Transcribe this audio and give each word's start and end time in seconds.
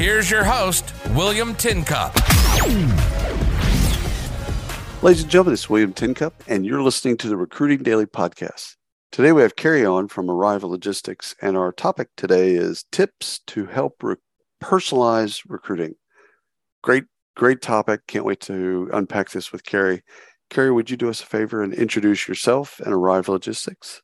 Here's 0.00 0.30
your 0.30 0.44
host, 0.44 0.94
William 1.10 1.54
Tincup. 1.54 2.14
Ladies 5.02 5.20
and 5.20 5.30
gentlemen, 5.30 5.52
is 5.52 5.68
William 5.68 5.92
Tincup, 5.92 6.42
and 6.48 6.64
you're 6.64 6.80
listening 6.80 7.18
to 7.18 7.28
the 7.28 7.36
Recruiting 7.36 7.82
Daily 7.82 8.06
Podcast. 8.06 8.76
Today 9.12 9.32
we 9.32 9.42
have 9.42 9.56
Carrie 9.56 9.84
on 9.84 10.08
from 10.08 10.30
Arrival 10.30 10.70
Logistics, 10.70 11.34
and 11.42 11.54
our 11.54 11.70
topic 11.70 12.08
today 12.16 12.54
is 12.54 12.86
tips 12.90 13.40
to 13.48 13.66
help 13.66 14.02
re- 14.02 14.16
personalize 14.64 15.42
recruiting. 15.46 15.96
Great, 16.82 17.04
great 17.36 17.60
topic. 17.60 18.06
Can't 18.06 18.24
wait 18.24 18.40
to 18.40 18.88
unpack 18.94 19.28
this 19.32 19.52
with 19.52 19.64
Carrie. 19.64 20.02
Carrie, 20.48 20.72
would 20.72 20.88
you 20.88 20.96
do 20.96 21.10
us 21.10 21.20
a 21.20 21.26
favor 21.26 21.62
and 21.62 21.74
introduce 21.74 22.26
yourself 22.26 22.80
and 22.80 22.94
Arrival 22.94 23.34
Logistics? 23.34 24.00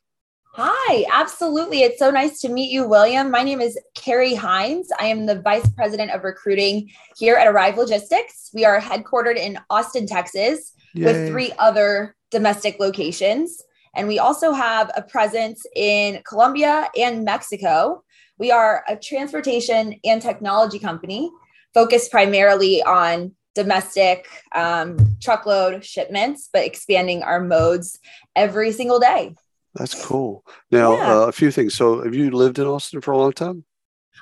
Hi, 0.59 1.05
absolutely. 1.13 1.83
It's 1.83 1.99
so 1.99 2.09
nice 2.09 2.41
to 2.41 2.49
meet 2.49 2.71
you, 2.71 2.87
William. 2.87 3.29
My 3.29 3.43
name 3.43 3.61
is 3.61 3.77
Carrie 3.93 4.33
Hines. 4.33 4.89
I 4.99 5.05
am 5.05 5.27
the 5.27 5.39
Vice 5.39 5.69
President 5.69 6.09
of 6.09 6.23
Recruiting 6.23 6.89
here 7.15 7.35
at 7.35 7.45
Arrive 7.45 7.77
Logistics. 7.77 8.49
We 8.55 8.65
are 8.65 8.81
headquartered 8.81 9.35
in 9.37 9.59
Austin, 9.69 10.07
Texas, 10.07 10.73
Yay. 10.95 11.05
with 11.05 11.29
three 11.29 11.51
other 11.59 12.15
domestic 12.31 12.79
locations. 12.79 13.61
And 13.95 14.07
we 14.07 14.17
also 14.17 14.51
have 14.51 14.89
a 14.97 15.03
presence 15.03 15.63
in 15.75 16.23
Colombia 16.27 16.87
and 16.97 17.23
Mexico. 17.23 18.03
We 18.39 18.49
are 18.49 18.83
a 18.87 18.95
transportation 18.95 19.99
and 20.03 20.23
technology 20.23 20.79
company 20.79 21.29
focused 21.75 22.09
primarily 22.09 22.81
on 22.81 23.35
domestic 23.53 24.27
um, 24.55 24.97
truckload 25.21 25.85
shipments, 25.85 26.49
but 26.51 26.65
expanding 26.65 27.21
our 27.21 27.41
modes 27.43 27.99
every 28.35 28.71
single 28.71 28.99
day. 28.99 29.35
That's 29.77 30.05
cool. 30.05 30.43
Now, 30.71 30.95
yeah. 30.95 31.17
uh, 31.17 31.27
a 31.27 31.31
few 31.31 31.51
things. 31.51 31.75
So, 31.75 32.03
have 32.03 32.15
you 32.15 32.31
lived 32.31 32.59
in 32.59 32.65
Austin 32.65 33.01
for 33.01 33.11
a 33.11 33.17
long 33.17 33.33
time? 33.33 33.63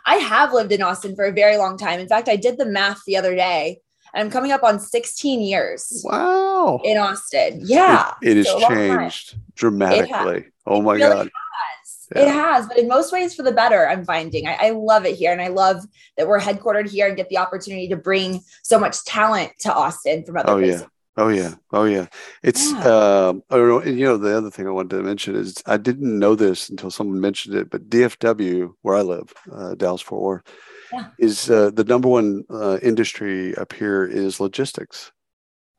I 0.06 0.16
have 0.16 0.54
lived 0.54 0.72
in 0.72 0.82
Austin 0.82 1.16
for 1.16 1.26
a 1.26 1.32
very 1.32 1.58
long 1.58 1.78
time. 1.78 2.00
In 2.00 2.08
fact, 2.08 2.30
I 2.30 2.36
did 2.36 2.58
the 2.58 2.66
math 2.66 3.02
the 3.06 3.18
other 3.18 3.36
day. 3.36 3.80
And 4.14 4.24
I'm 4.24 4.32
coming 4.32 4.52
up 4.52 4.64
on 4.64 4.80
16 4.80 5.42
years. 5.42 6.02
Wow. 6.06 6.80
In 6.84 6.98
Austin. 6.98 7.62
Yeah. 7.64 8.14
it, 8.22 8.38
it 8.38 8.46
has 8.46 8.68
changed 8.68 9.38
dramatically. 9.56 10.38
It 10.38 10.54
oh 10.66 10.82
my 10.82 10.94
really 10.94 11.10
God. 11.10 11.26
Has. 11.26 12.08
Yeah. 12.16 12.22
It 12.22 12.28
has, 12.30 12.68
but 12.68 12.78
in 12.78 12.88
most 12.88 13.12
ways 13.12 13.34
for 13.34 13.44
the 13.44 13.52
better, 13.52 13.90
I'm 13.90 14.06
finding. 14.06 14.48
I, 14.48 14.68
I, 14.68 14.70
love 14.70 15.06
it 15.06 15.16
here. 15.16 15.32
And 15.32 15.42
I 15.42 15.48
love 15.48 15.84
that 16.18 16.28
we're 16.28 16.40
headquartered 16.40 16.90
here 16.90 17.08
and 17.08 17.18
get 17.18 17.30
the 17.30 17.40
opportunity 17.40 17.88
to 17.90 17.96
bring 17.96 18.42
so 18.64 18.80
much 18.80 19.04
talent 19.06 19.52
to 19.62 19.74
Austin 19.74 20.24
from 20.24 20.38
other 20.38 20.52
oh, 20.52 20.60
places. 20.60 20.82
Yeah. 20.82 20.88
Oh 21.18 21.30
yeah, 21.30 21.56
oh 21.72 21.86
yeah. 21.86 22.08
It's 22.44 22.72
yeah. 22.72 23.28
Um, 23.28 23.44
I 23.50 23.56
don't 23.56 23.70
know. 23.70 23.80
And, 23.80 23.98
you 23.98 24.06
know, 24.06 24.18
the 24.18 24.36
other 24.38 24.52
thing 24.52 24.68
I 24.68 24.72
wanted 24.72 24.98
to 24.98 25.04
mention 25.04 25.36
is 25.36 25.64
I 25.66 25.78
didn't 25.78 26.20
know 26.20 26.36
this 26.36 26.70
until 26.70 26.92
someone 26.92 27.22
mentioned 27.22 27.56
it, 27.56 27.70
but 27.70 27.90
DFW, 27.90 28.74
where 28.82 28.96
I 28.96 29.02
live, 29.02 29.34
uh, 29.52 29.76
Dallas 29.76 30.02
Fort 30.02 30.22
Worth, 30.22 30.44
yeah. 30.92 31.08
is 31.18 31.50
uh, 31.50 31.72
the 31.72 31.86
number 31.86 32.10
one 32.10 32.44
uh, 32.50 32.80
industry 32.82 33.56
up 33.56 33.72
here 33.72 34.04
is 34.04 34.42
logistics, 34.42 35.14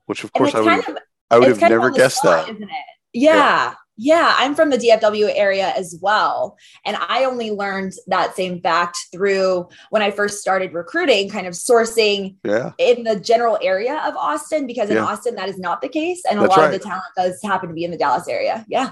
which 0.06 0.25
of 0.25 0.33
course 0.33 0.55
I 0.55 0.61
would 0.61 0.89
of, 0.89 0.97
I 1.31 1.39
would 1.39 1.48
have 1.48 1.61
never 1.61 1.91
guessed 1.91 2.19
spot, 2.19 2.47
that. 2.47 2.55
Isn't 2.55 2.62
it? 2.62 2.71
Yeah. 3.12 3.34
yeah. 3.34 3.75
Yeah, 3.97 4.34
I'm 4.36 4.55
from 4.55 4.71
the 4.71 4.76
DFW 4.76 5.32
area 5.34 5.72
as 5.76 5.98
well. 6.03 6.56
And 6.84 6.97
I 7.09 7.25
only 7.25 7.50
learned 7.50 7.94
that 8.06 8.37
same 8.37 8.60
fact 8.60 8.98
through 9.10 9.69
when 9.91 10.03
I 10.03 10.10
first 10.10 10.41
started 10.41 10.75
recruiting, 10.75 11.31
kind 11.31 11.47
of 11.47 11.54
sourcing 11.54 12.37
yeah. 12.44 12.72
in 12.78 13.04
the 13.04 13.19
general 13.19 13.59
area 13.62 14.03
of 14.04 14.15
Austin, 14.16 14.66
because 14.66 14.91
in 14.91 14.97
yeah. 14.97 15.04
Austin, 15.04 15.34
that 15.37 15.48
is 15.48 15.59
not 15.59 15.81
the 15.81 15.88
case. 15.88 16.22
And 16.28 16.38
That's 16.38 16.47
a 16.47 16.50
lot 16.50 16.59
right. 16.59 16.75
of 16.75 16.81
the 16.81 16.87
talent 16.87 17.04
does 17.16 17.41
happen 17.43 17.69
to 17.69 17.75
be 17.75 17.84
in 17.84 17.91
the 17.91 17.97
Dallas 17.97 18.28
area. 18.28 18.65
Yeah. 18.69 18.91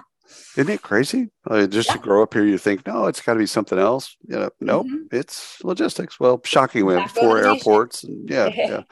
Isn't 0.57 0.73
it 0.73 0.83
crazy? 0.83 1.31
Uh, 1.49 1.67
just 1.67 1.89
yeah. 1.89 1.97
to 1.97 2.01
grow 2.01 2.23
up 2.23 2.33
here, 2.33 2.45
you 2.45 2.59
think, 2.59 2.87
no, 2.87 3.07
it's 3.07 3.21
got 3.21 3.35
to 3.35 3.39
be 3.39 3.47
something 3.47 3.79
else. 3.79 4.17
You 4.27 4.37
know, 4.37 4.51
nope, 4.61 4.87
mm-hmm. 4.87 5.17
it's 5.17 5.63
logistics. 5.63 6.19
Well, 6.19 6.41
shocking, 6.45 6.87
we 6.87 6.95
have 6.95 7.11
four 7.11 7.39
airports. 7.39 8.05
And 8.05 8.29
yeah, 8.29 8.49
yeah. 8.55 8.83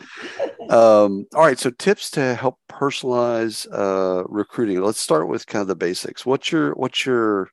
Um, 0.69 1.26
all 1.34 1.43
right. 1.43 1.59
So, 1.59 1.70
tips 1.70 2.10
to 2.12 2.34
help 2.34 2.59
personalize 2.70 3.66
uh, 3.72 4.25
recruiting. 4.28 4.82
Let's 4.82 5.00
start 5.00 5.28
with 5.28 5.47
kind 5.47 5.62
of 5.62 5.69
the 5.69 5.76
basics. 5.76 6.26
What's 6.26 6.53
your, 6.53 6.72
what's 6.72 7.06
your, 7.06 7.50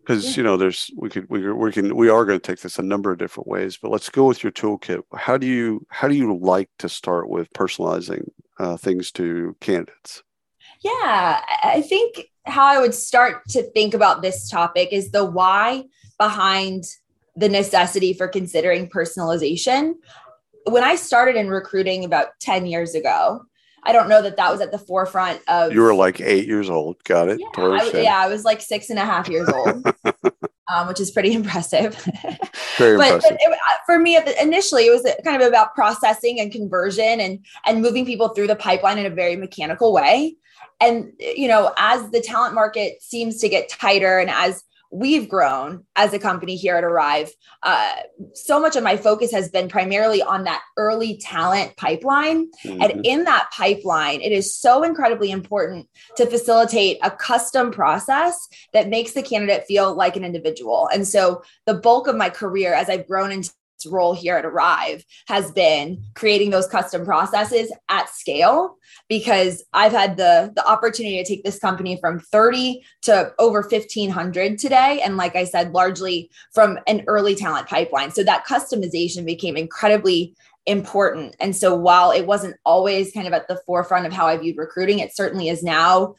because 0.00 0.24
yeah. 0.24 0.36
you 0.36 0.42
know, 0.42 0.56
there's 0.56 0.90
we 0.96 1.08
could 1.08 1.28
we 1.28 1.50
we 1.50 1.72
can 1.72 1.96
we 1.96 2.08
are 2.08 2.24
going 2.24 2.38
to 2.38 2.46
take 2.46 2.60
this 2.60 2.78
a 2.78 2.82
number 2.82 3.10
of 3.10 3.18
different 3.18 3.48
ways, 3.48 3.78
but 3.80 3.90
let's 3.90 4.10
go 4.10 4.26
with 4.26 4.42
your 4.42 4.52
toolkit. 4.52 5.02
How 5.14 5.36
do 5.36 5.46
you 5.46 5.84
how 5.88 6.08
do 6.08 6.14
you 6.14 6.38
like 6.38 6.68
to 6.78 6.88
start 6.88 7.28
with 7.28 7.52
personalizing 7.54 8.28
uh, 8.58 8.76
things 8.76 9.10
to 9.12 9.56
candidates? 9.60 10.22
Yeah, 10.84 11.40
I 11.62 11.80
think 11.80 12.26
how 12.44 12.66
I 12.66 12.78
would 12.78 12.94
start 12.94 13.48
to 13.48 13.62
think 13.62 13.94
about 13.94 14.20
this 14.20 14.50
topic 14.50 14.90
is 14.92 15.10
the 15.10 15.24
why 15.24 15.84
behind 16.18 16.84
the 17.34 17.48
necessity 17.48 18.12
for 18.12 18.28
considering 18.28 18.88
personalization. 18.88 19.94
When 20.66 20.84
I 20.84 20.96
started 20.96 21.36
in 21.36 21.48
recruiting 21.48 22.04
about 22.04 22.28
10 22.40 22.66
years 22.66 22.94
ago, 22.94 23.46
I 23.82 23.92
don't 23.92 24.10
know 24.10 24.20
that 24.22 24.36
that 24.36 24.52
was 24.52 24.60
at 24.60 24.72
the 24.72 24.78
forefront 24.78 25.40
of. 25.48 25.72
You 25.72 25.80
were 25.80 25.94
like 25.94 26.20
eight 26.20 26.46
years 26.46 26.68
old. 26.68 27.02
Got 27.04 27.28
it. 27.28 27.40
Yeah, 27.40 27.48
I, 27.56 27.90
yeah, 27.94 28.18
I 28.18 28.28
was 28.28 28.44
like 28.44 28.60
six 28.60 28.90
and 28.90 28.98
a 28.98 29.04
half 29.04 29.28
years 29.28 29.48
old, 29.48 29.86
um, 30.72 30.88
which 30.88 31.00
is 31.00 31.10
pretty 31.10 31.32
impressive. 31.34 31.94
Very 32.78 32.96
but, 32.96 33.12
impressive. 33.14 33.30
But 33.30 33.40
it, 33.40 33.52
uh, 33.52 33.76
for 33.84 33.98
me, 33.98 34.18
initially, 34.40 34.86
it 34.86 34.90
was 34.90 35.06
kind 35.22 35.40
of 35.40 35.46
about 35.46 35.74
processing 35.74 36.40
and 36.40 36.50
conversion 36.50 37.20
and 37.20 37.44
and 37.66 37.82
moving 37.82 38.06
people 38.06 38.28
through 38.28 38.46
the 38.46 38.56
pipeline 38.56 38.96
in 38.96 39.04
a 39.04 39.10
very 39.10 39.36
mechanical 39.36 39.92
way 39.92 40.36
and 40.84 41.12
you 41.18 41.48
know 41.48 41.72
as 41.76 42.10
the 42.10 42.20
talent 42.20 42.54
market 42.54 43.02
seems 43.02 43.38
to 43.40 43.48
get 43.48 43.68
tighter 43.68 44.18
and 44.18 44.30
as 44.30 44.62
we've 44.90 45.28
grown 45.28 45.84
as 45.96 46.12
a 46.12 46.20
company 46.20 46.54
here 46.54 46.76
at 46.76 46.84
arrive 46.84 47.28
uh, 47.64 47.94
so 48.32 48.60
much 48.60 48.76
of 48.76 48.84
my 48.84 48.96
focus 48.96 49.32
has 49.32 49.48
been 49.48 49.68
primarily 49.68 50.22
on 50.22 50.44
that 50.44 50.62
early 50.76 51.16
talent 51.16 51.76
pipeline 51.76 52.48
mm-hmm. 52.64 52.80
and 52.80 53.04
in 53.04 53.24
that 53.24 53.48
pipeline 53.52 54.20
it 54.20 54.30
is 54.30 54.56
so 54.56 54.84
incredibly 54.84 55.32
important 55.32 55.88
to 56.16 56.26
facilitate 56.26 56.98
a 57.02 57.10
custom 57.10 57.72
process 57.72 58.48
that 58.72 58.88
makes 58.88 59.12
the 59.12 59.22
candidate 59.22 59.64
feel 59.66 59.94
like 59.94 60.16
an 60.16 60.24
individual 60.24 60.88
and 60.92 61.08
so 61.08 61.42
the 61.66 61.74
bulk 61.74 62.06
of 62.06 62.16
my 62.16 62.30
career 62.30 62.72
as 62.72 62.88
i've 62.88 63.08
grown 63.08 63.32
into 63.32 63.50
role 63.86 64.14
here 64.14 64.36
at 64.36 64.44
Arrive 64.44 65.04
has 65.26 65.50
been 65.52 66.02
creating 66.14 66.50
those 66.50 66.66
custom 66.66 67.04
processes 67.04 67.72
at 67.88 68.08
scale 68.08 68.76
because 69.08 69.64
I've 69.72 69.92
had 69.92 70.16
the 70.16 70.52
the 70.54 70.66
opportunity 70.66 71.22
to 71.22 71.28
take 71.28 71.44
this 71.44 71.58
company 71.58 71.98
from 72.00 72.20
30 72.20 72.84
to 73.02 73.32
over 73.38 73.60
1500 73.60 74.58
today 74.58 75.00
and 75.04 75.16
like 75.16 75.36
I 75.36 75.44
said 75.44 75.72
largely 75.72 76.30
from 76.52 76.78
an 76.86 77.04
early 77.06 77.34
talent 77.34 77.68
pipeline. 77.68 78.10
So 78.10 78.22
that 78.24 78.46
customization 78.46 79.24
became 79.24 79.56
incredibly 79.56 80.34
important. 80.66 81.36
And 81.40 81.54
so 81.54 81.74
while 81.74 82.10
it 82.10 82.26
wasn't 82.26 82.56
always 82.64 83.12
kind 83.12 83.26
of 83.26 83.32
at 83.32 83.48
the 83.48 83.60
forefront 83.66 84.06
of 84.06 84.12
how 84.12 84.26
I 84.26 84.36
viewed 84.36 84.56
recruiting, 84.56 84.98
it 84.98 85.14
certainly 85.14 85.48
is 85.48 85.62
now 85.62 86.14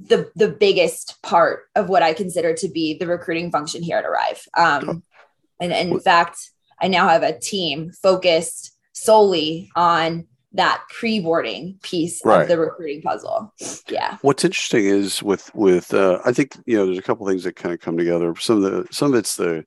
the 0.00 0.30
the 0.34 0.48
biggest 0.48 1.22
part 1.22 1.68
of 1.76 1.88
what 1.88 2.02
I 2.02 2.12
consider 2.12 2.54
to 2.54 2.68
be 2.68 2.98
the 2.98 3.06
recruiting 3.06 3.50
function 3.50 3.82
here 3.82 3.98
at 3.98 4.04
Arrive. 4.04 4.46
Um, 4.56 5.02
and, 5.60 5.72
and 5.72 5.92
in 5.92 6.00
fact, 6.00 6.50
I 6.84 6.88
now 6.88 7.08
have 7.08 7.22
a 7.22 7.38
team 7.38 7.92
focused 8.02 8.76
solely 8.92 9.70
on 9.74 10.26
that 10.52 10.82
pre-boarding 10.90 11.78
piece 11.82 12.20
right. 12.26 12.42
of 12.42 12.48
the 12.48 12.58
recruiting 12.58 13.00
puzzle. 13.00 13.54
Yeah. 13.88 14.18
What's 14.20 14.44
interesting 14.44 14.84
is 14.84 15.22
with 15.22 15.50
with 15.54 15.94
uh, 15.94 16.20
I 16.26 16.32
think 16.32 16.58
you 16.66 16.76
know 16.76 16.84
there's 16.84 16.98
a 16.98 17.02
couple 17.02 17.26
things 17.26 17.44
that 17.44 17.56
kind 17.56 17.72
of 17.72 17.80
come 17.80 17.96
together. 17.96 18.34
Some 18.38 18.62
of 18.62 18.70
the 18.70 18.86
some 18.92 19.14
of 19.14 19.18
it's 19.18 19.36
the 19.36 19.64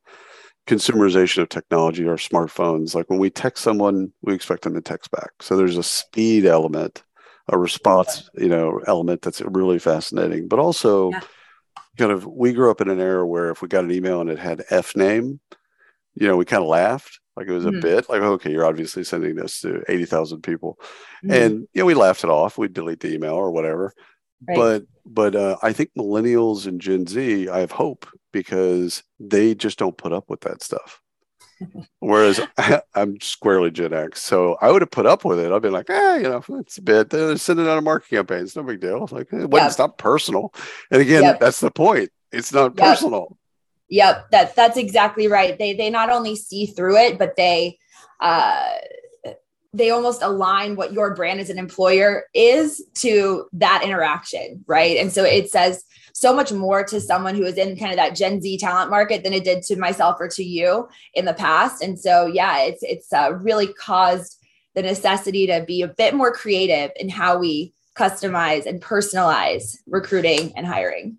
consumerization 0.67 1.41
of 1.41 1.49
technology, 1.49 2.07
our 2.07 2.17
smartphones. 2.17 2.93
Like 2.93 3.09
when 3.09 3.19
we 3.19 3.31
text 3.31 3.63
someone, 3.63 4.13
we 4.21 4.35
expect 4.35 4.61
them 4.61 4.75
to 4.75 4.81
text 4.81 5.09
back. 5.09 5.31
So 5.41 5.57
there's 5.57 5.77
a 5.77 5.83
speed 5.83 6.45
element, 6.45 7.03
a 7.47 7.57
response, 7.57 8.29
you 8.35 8.49
know, 8.49 8.79
element 8.85 9.23
that's 9.23 9.41
really 9.41 9.79
fascinating. 9.79 10.47
But 10.47 10.59
also, 10.59 11.09
yeah. 11.11 11.21
kind 11.97 12.11
of, 12.11 12.27
we 12.27 12.53
grew 12.53 12.69
up 12.69 12.81
in 12.81 12.89
an 12.89 12.99
era 12.99 13.25
where 13.25 13.49
if 13.49 13.63
we 13.63 13.69
got 13.69 13.85
an 13.85 13.91
email 13.91 14.21
and 14.21 14.29
it 14.29 14.39
had 14.39 14.65
F 14.69 14.95
name, 14.95 15.39
you 16.19 16.27
know, 16.27 16.37
we 16.37 16.45
kind 16.45 16.63
of 16.63 16.69
laughed 16.69 17.19
like 17.37 17.47
it 17.47 17.53
was 17.53 17.65
a 17.65 17.69
mm-hmm. 17.69 17.81
bit 17.81 18.09
like, 18.09 18.21
okay, 18.21 18.51
you're 18.51 18.65
obviously 18.65 19.03
sending 19.03 19.35
this 19.35 19.61
to 19.61 19.83
80,000 19.87 20.41
people. 20.41 20.79
Mm-hmm. 21.23 21.31
And, 21.31 21.53
you 21.71 21.81
know, 21.81 21.85
we 21.85 21.93
laughed 21.93 22.23
it 22.23 22.31
off. 22.31 22.57
We'd 22.57 22.73
delete 22.73 22.99
the 22.99 23.13
email 23.13 23.35
or 23.35 23.51
whatever. 23.51 23.93
Right. 24.47 24.57
But, 24.57 24.83
but 25.05 25.35
uh, 25.35 25.57
I 25.61 25.71
think 25.71 25.91
millennials 25.95 26.65
and 26.65 26.81
Gen 26.81 27.05
Z, 27.05 27.47
I 27.47 27.59
have 27.59 27.71
hope 27.71 28.07
because 28.33 29.03
they 29.19 29.53
just 29.53 29.77
don't 29.77 29.97
put 29.97 30.13
up 30.13 30.25
with 30.29 30.41
that 30.41 30.63
stuff. 30.63 30.99
Whereas 31.99 32.41
I, 32.57 32.81
am 32.95 33.21
squarely 33.21 33.69
Gen 33.69 33.93
X, 33.93 34.23
so 34.23 34.57
I 34.59 34.71
would 34.71 34.81
have 34.81 34.91
put 34.91 35.05
up 35.05 35.23
with 35.23 35.39
it. 35.39 35.51
I'd 35.51 35.61
be 35.61 35.69
like, 35.69 35.89
ah, 35.89 36.15
you 36.15 36.23
know, 36.23 36.43
it's 36.59 36.79
a 36.79 36.81
bit. 36.81 37.11
They're 37.11 37.37
sending 37.37 37.67
out 37.67 37.77
a 37.77 37.81
marketing 37.81 38.17
campaign. 38.17 38.43
It's 38.43 38.55
no 38.55 38.63
big 38.63 38.79
deal. 38.79 39.03
It's 39.03 39.11
like 39.11 39.31
it 39.31 39.51
yep. 39.51 39.67
it's 39.67 39.79
not 39.79 39.97
personal. 39.97 40.53
And 40.91 41.01
again, 41.01 41.23
yep. 41.23 41.39
that's 41.39 41.59
the 41.59 41.71
point. 41.71 42.09
It's 42.31 42.53
not 42.53 42.77
yep. 42.77 42.85
personal. 42.85 43.37
Yep, 43.89 44.31
that 44.31 44.55
that's 44.55 44.77
exactly 44.77 45.27
right. 45.27 45.57
They 45.57 45.73
they 45.73 45.89
not 45.89 46.09
only 46.09 46.35
see 46.35 46.65
through 46.65 46.97
it, 46.97 47.17
but 47.17 47.35
they 47.37 47.77
uh 48.19 48.73
they 49.73 49.89
almost 49.91 50.21
align 50.21 50.75
what 50.75 50.93
your 50.93 51.13
brand 51.13 51.39
as 51.39 51.49
an 51.49 51.59
employer 51.59 52.23
is 52.33 52.83
to 52.95 53.47
that 53.53 53.83
interaction, 53.83 54.63
right? 54.65 54.97
And 54.97 55.11
so 55.11 55.23
it 55.23 55.51
says 55.51 55.83
so 56.13 56.33
much 56.33 56.51
more 56.51 56.83
to 56.83 56.99
someone 56.99 57.35
who 57.35 57.43
is 57.43 57.57
in 57.57 57.77
kind 57.77 57.91
of 57.91 57.97
that 57.97 58.15
Gen 58.15 58.41
Z 58.41 58.57
talent 58.57 58.89
market 58.89 59.23
than 59.23 59.33
it 59.33 59.43
did 59.43 59.61
to 59.63 59.75
myself 59.75 60.17
or 60.19 60.27
to 60.29 60.43
you 60.43 60.87
in 61.13 61.25
the 61.25 61.33
past. 61.33 61.83
And 61.83 61.99
so, 61.99 62.25
yeah, 62.25 62.63
it's 62.63 62.81
it's 62.81 63.13
uh, 63.13 63.33
really 63.39 63.71
caused 63.73 64.43
the 64.73 64.81
necessity 64.81 65.45
to 65.47 65.63
be 65.67 65.81
a 65.81 65.87
bit 65.87 66.15
more 66.15 66.31
creative 66.31 66.91
in 66.95 67.09
how 67.09 67.37
we 67.37 67.73
customize 67.95 68.65
and 68.65 68.81
personalize 68.81 69.77
recruiting 69.87 70.53
and 70.55 70.65
hiring. 70.65 71.17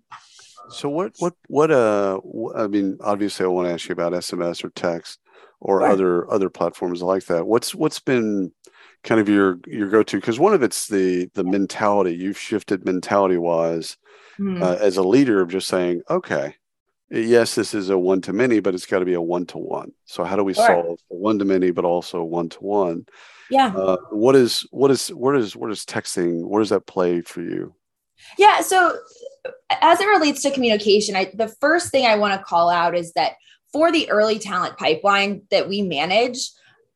So 0.71 0.89
what 0.89 1.13
what 1.19 1.33
what 1.47 1.71
uh 1.71 2.19
I 2.55 2.67
mean 2.67 2.97
obviously 3.01 3.45
I 3.45 3.49
want 3.49 3.67
to 3.67 3.73
ask 3.73 3.89
you 3.89 3.93
about 3.93 4.13
SMS 4.13 4.63
or 4.63 4.69
text 4.69 5.19
or 5.59 5.81
sure. 5.81 5.87
other 5.89 6.31
other 6.31 6.49
platforms 6.49 7.01
like 7.01 7.25
that. 7.25 7.47
What's 7.47 7.75
what's 7.75 7.99
been 7.99 8.51
kind 9.03 9.21
of 9.21 9.29
your 9.29 9.59
your 9.67 9.89
go 9.89 10.03
to 10.03 10.17
because 10.17 10.39
one 10.39 10.53
of 10.53 10.63
it's 10.63 10.87
the 10.87 11.29
the 11.33 11.43
mentality 11.43 12.15
you've 12.15 12.39
shifted 12.39 12.85
mentality 12.85 13.37
wise 13.37 13.97
mm. 14.39 14.61
uh, 14.61 14.77
as 14.79 14.97
a 14.97 15.03
leader 15.03 15.41
of 15.41 15.49
just 15.49 15.67
saying, 15.67 16.01
okay, 16.09 16.55
yes, 17.09 17.55
this 17.55 17.73
is 17.73 17.89
a 17.89 17.97
one 17.97 18.21
to 18.21 18.33
many, 18.33 18.59
but 18.59 18.73
it's 18.73 18.85
got 18.85 18.99
to 18.99 19.05
be 19.05 19.13
a 19.13 19.21
one 19.21 19.45
to 19.47 19.57
one. 19.57 19.91
So 20.05 20.23
how 20.23 20.35
do 20.35 20.43
we 20.43 20.53
sure. 20.53 20.65
solve 20.65 20.99
one 21.07 21.39
to 21.39 21.45
many, 21.45 21.71
but 21.71 21.85
also 21.85 22.23
one 22.23 22.49
to 22.49 22.59
one? 22.59 23.05
Yeah. 23.49 23.73
Uh, 23.75 23.97
what 24.11 24.35
is 24.35 24.67
what 24.71 24.91
is 24.91 25.09
what 25.09 25.35
is 25.35 25.55
what 25.55 25.71
is 25.71 25.85
texting? 25.85 26.45
Where 26.45 26.61
does 26.61 26.69
that 26.69 26.85
play 26.85 27.21
for 27.21 27.41
you? 27.41 27.73
Yeah. 28.37 28.61
So 28.61 28.97
as 29.69 29.99
it 29.99 30.05
relates 30.05 30.41
to 30.43 30.51
communication, 30.51 31.15
I, 31.15 31.31
the 31.33 31.47
first 31.59 31.91
thing 31.91 32.05
I 32.05 32.15
want 32.15 32.39
to 32.39 32.43
call 32.43 32.69
out 32.69 32.95
is 32.95 33.13
that 33.13 33.33
for 33.71 33.91
the 33.91 34.09
early 34.09 34.39
talent 34.39 34.77
pipeline 34.77 35.43
that 35.51 35.69
we 35.69 35.81
manage, 35.81 36.49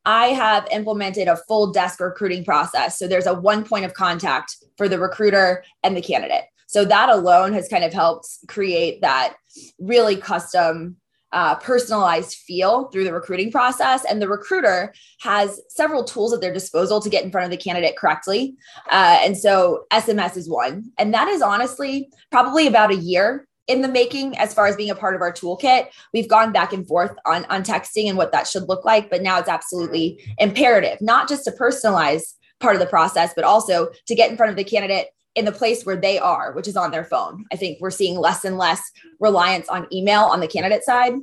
I 0.04 0.28
have 0.28 0.68
implemented 0.70 1.28
a 1.28 1.36
full 1.48 1.72
desk 1.72 2.00
recruiting 2.00 2.44
process. 2.44 2.98
So 2.98 3.08
there's 3.08 3.26
a 3.26 3.34
one 3.34 3.64
point 3.64 3.84
of 3.84 3.94
contact 3.94 4.56
for 4.76 4.88
the 4.88 4.98
recruiter 4.98 5.64
and 5.82 5.96
the 5.96 6.02
candidate. 6.02 6.44
So 6.66 6.84
that 6.84 7.08
alone 7.08 7.52
has 7.52 7.68
kind 7.68 7.84
of 7.84 7.92
helped 7.92 8.28
create 8.48 9.00
that 9.02 9.36
really 9.78 10.16
custom, 10.16 10.96
uh, 11.34 11.56
personalized 11.56 12.36
feel 12.38 12.84
through 12.88 13.04
the 13.04 13.12
recruiting 13.12 13.50
process. 13.50 14.04
And 14.04 14.22
the 14.22 14.28
recruiter 14.28 14.94
has 15.20 15.60
several 15.68 16.04
tools 16.04 16.32
at 16.32 16.40
their 16.40 16.54
disposal 16.54 17.00
to 17.00 17.10
get 17.10 17.24
in 17.24 17.32
front 17.32 17.44
of 17.44 17.50
the 17.50 17.62
candidate 17.62 17.96
correctly. 17.96 18.54
Uh, 18.88 19.18
and 19.20 19.36
so 19.36 19.84
SMS 19.92 20.36
is 20.36 20.48
one. 20.48 20.92
And 20.96 21.12
that 21.12 21.28
is 21.28 21.42
honestly 21.42 22.08
probably 22.30 22.68
about 22.68 22.92
a 22.92 22.96
year 22.96 23.46
in 23.66 23.82
the 23.82 23.88
making 23.88 24.38
as 24.38 24.54
far 24.54 24.66
as 24.66 24.76
being 24.76 24.90
a 24.90 24.94
part 24.94 25.16
of 25.16 25.22
our 25.22 25.32
toolkit. 25.32 25.88
We've 26.12 26.28
gone 26.28 26.52
back 26.52 26.72
and 26.72 26.86
forth 26.86 27.16
on, 27.26 27.44
on 27.46 27.64
texting 27.64 28.08
and 28.08 28.16
what 28.16 28.30
that 28.30 28.46
should 28.46 28.68
look 28.68 28.84
like, 28.84 29.10
but 29.10 29.22
now 29.22 29.38
it's 29.40 29.48
absolutely 29.48 30.22
imperative, 30.38 31.00
not 31.00 31.28
just 31.28 31.44
to 31.44 31.50
personalize 31.50 32.34
part 32.60 32.76
of 32.76 32.80
the 32.80 32.86
process, 32.86 33.32
but 33.34 33.44
also 33.44 33.88
to 34.06 34.14
get 34.14 34.30
in 34.30 34.36
front 34.36 34.50
of 34.50 34.56
the 34.56 34.64
candidate 34.64 35.08
in 35.34 35.44
the 35.44 35.52
place 35.52 35.84
where 35.84 35.96
they 35.96 36.18
are, 36.18 36.52
which 36.52 36.68
is 36.68 36.76
on 36.76 36.90
their 36.90 37.04
phone. 37.04 37.44
I 37.52 37.56
think 37.56 37.78
we're 37.80 37.90
seeing 37.90 38.18
less 38.18 38.44
and 38.44 38.56
less 38.56 38.82
reliance 39.20 39.68
on 39.68 39.86
email 39.92 40.22
on 40.22 40.40
the 40.40 40.46
candidate 40.46 40.84
side 40.84 41.14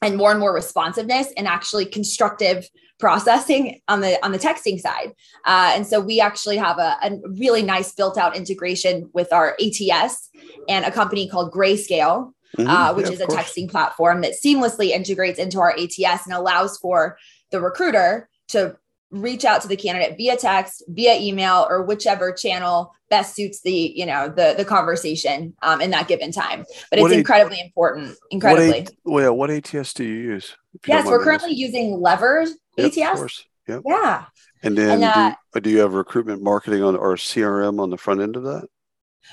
and 0.00 0.16
more 0.16 0.30
and 0.30 0.40
more 0.40 0.54
responsiveness 0.54 1.32
and 1.36 1.46
actually 1.46 1.86
constructive 1.86 2.68
processing 2.98 3.80
on 3.88 4.00
the 4.00 4.24
on 4.24 4.30
the 4.30 4.38
texting 4.38 4.78
side 4.78 5.12
uh, 5.44 5.72
and 5.74 5.84
so 5.84 6.00
we 6.00 6.20
actually 6.20 6.56
have 6.56 6.78
a, 6.78 6.96
a, 7.02 7.18
really 7.36 7.62
nice 7.62 7.92
built 7.92 8.16
out 8.16 8.36
integration 8.36 9.10
with 9.12 9.32
our 9.32 9.56
ats 9.60 10.30
and 10.68 10.84
a 10.84 10.90
company 10.90 11.28
called 11.28 11.52
grayscale 11.52 12.32
mm-hmm. 12.56 12.68
uh, 12.68 12.94
which 12.94 13.06
yeah, 13.06 13.12
is 13.12 13.20
a 13.20 13.26
texting 13.26 13.68
platform 13.68 14.20
that 14.20 14.34
seamlessly 14.34 14.90
integrates 14.90 15.40
into 15.40 15.58
our 15.58 15.72
ats 15.76 15.98
and 15.98 16.32
allows 16.32 16.78
for 16.78 17.18
the 17.50 17.60
recruiter 17.60 18.28
to 18.46 18.76
reach 19.12 19.44
out 19.44 19.60
to 19.60 19.68
the 19.68 19.76
candidate 19.76 20.16
via 20.16 20.36
text 20.36 20.82
via 20.88 21.20
email 21.20 21.66
or 21.68 21.82
whichever 21.82 22.32
channel 22.32 22.92
best 23.10 23.36
suits 23.36 23.60
the 23.60 23.92
you 23.94 24.06
know 24.06 24.26
the 24.28 24.54
the 24.56 24.64
conversation 24.64 25.54
um, 25.62 25.80
in 25.82 25.90
that 25.90 26.08
given 26.08 26.32
time 26.32 26.64
but 26.90 26.98
it's 26.98 27.02
what 27.02 27.12
incredibly 27.12 27.60
a, 27.60 27.64
important 27.64 28.16
incredibly 28.30 28.86
what, 29.02 29.24
a, 29.24 29.32
what 29.32 29.50
ats 29.50 29.92
do 29.92 30.02
you 30.02 30.14
use 30.14 30.56
yes 30.86 31.06
we're 31.06 31.22
currently 31.22 31.52
using 31.52 32.00
levers 32.00 32.54
yep, 32.78 32.96
ats 32.96 33.44
yep. 33.68 33.82
yeah 33.86 34.24
and 34.62 34.78
then 34.78 35.02
and, 35.02 35.04
uh, 35.04 35.34
do, 35.52 35.60
do 35.60 35.70
you 35.70 35.78
have 35.80 35.92
recruitment 35.92 36.42
marketing 36.42 36.82
on 36.82 36.96
or 36.96 37.14
crm 37.16 37.80
on 37.80 37.90
the 37.90 37.98
front 37.98 38.22
end 38.22 38.34
of 38.34 38.44
that 38.44 38.66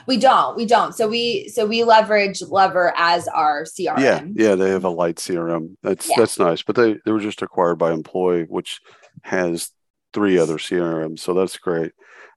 we 0.07 0.17
don't. 0.17 0.55
We 0.55 0.65
don't. 0.65 0.93
So 0.93 1.07
we 1.07 1.49
so 1.49 1.65
we 1.65 1.83
leverage 1.83 2.41
Lever 2.41 2.93
as 2.95 3.27
our 3.27 3.63
CRM. 3.63 3.99
Yeah, 3.99 4.23
yeah, 4.33 4.55
they 4.55 4.69
have 4.69 4.83
a 4.83 4.89
light 4.89 5.15
CRM. 5.15 5.75
That's 5.81 6.07
yeah. 6.07 6.15
that's 6.17 6.39
nice. 6.39 6.61
But 6.61 6.75
they 6.75 6.97
they 7.05 7.11
were 7.11 7.19
just 7.19 7.41
acquired 7.41 7.77
by 7.79 7.91
Employ, 7.91 8.43
which 8.45 8.79
has 9.23 9.71
three 10.13 10.37
other 10.37 10.57
CRMs. 10.57 11.19
So 11.19 11.33
that's 11.33 11.57
great. 11.57 11.91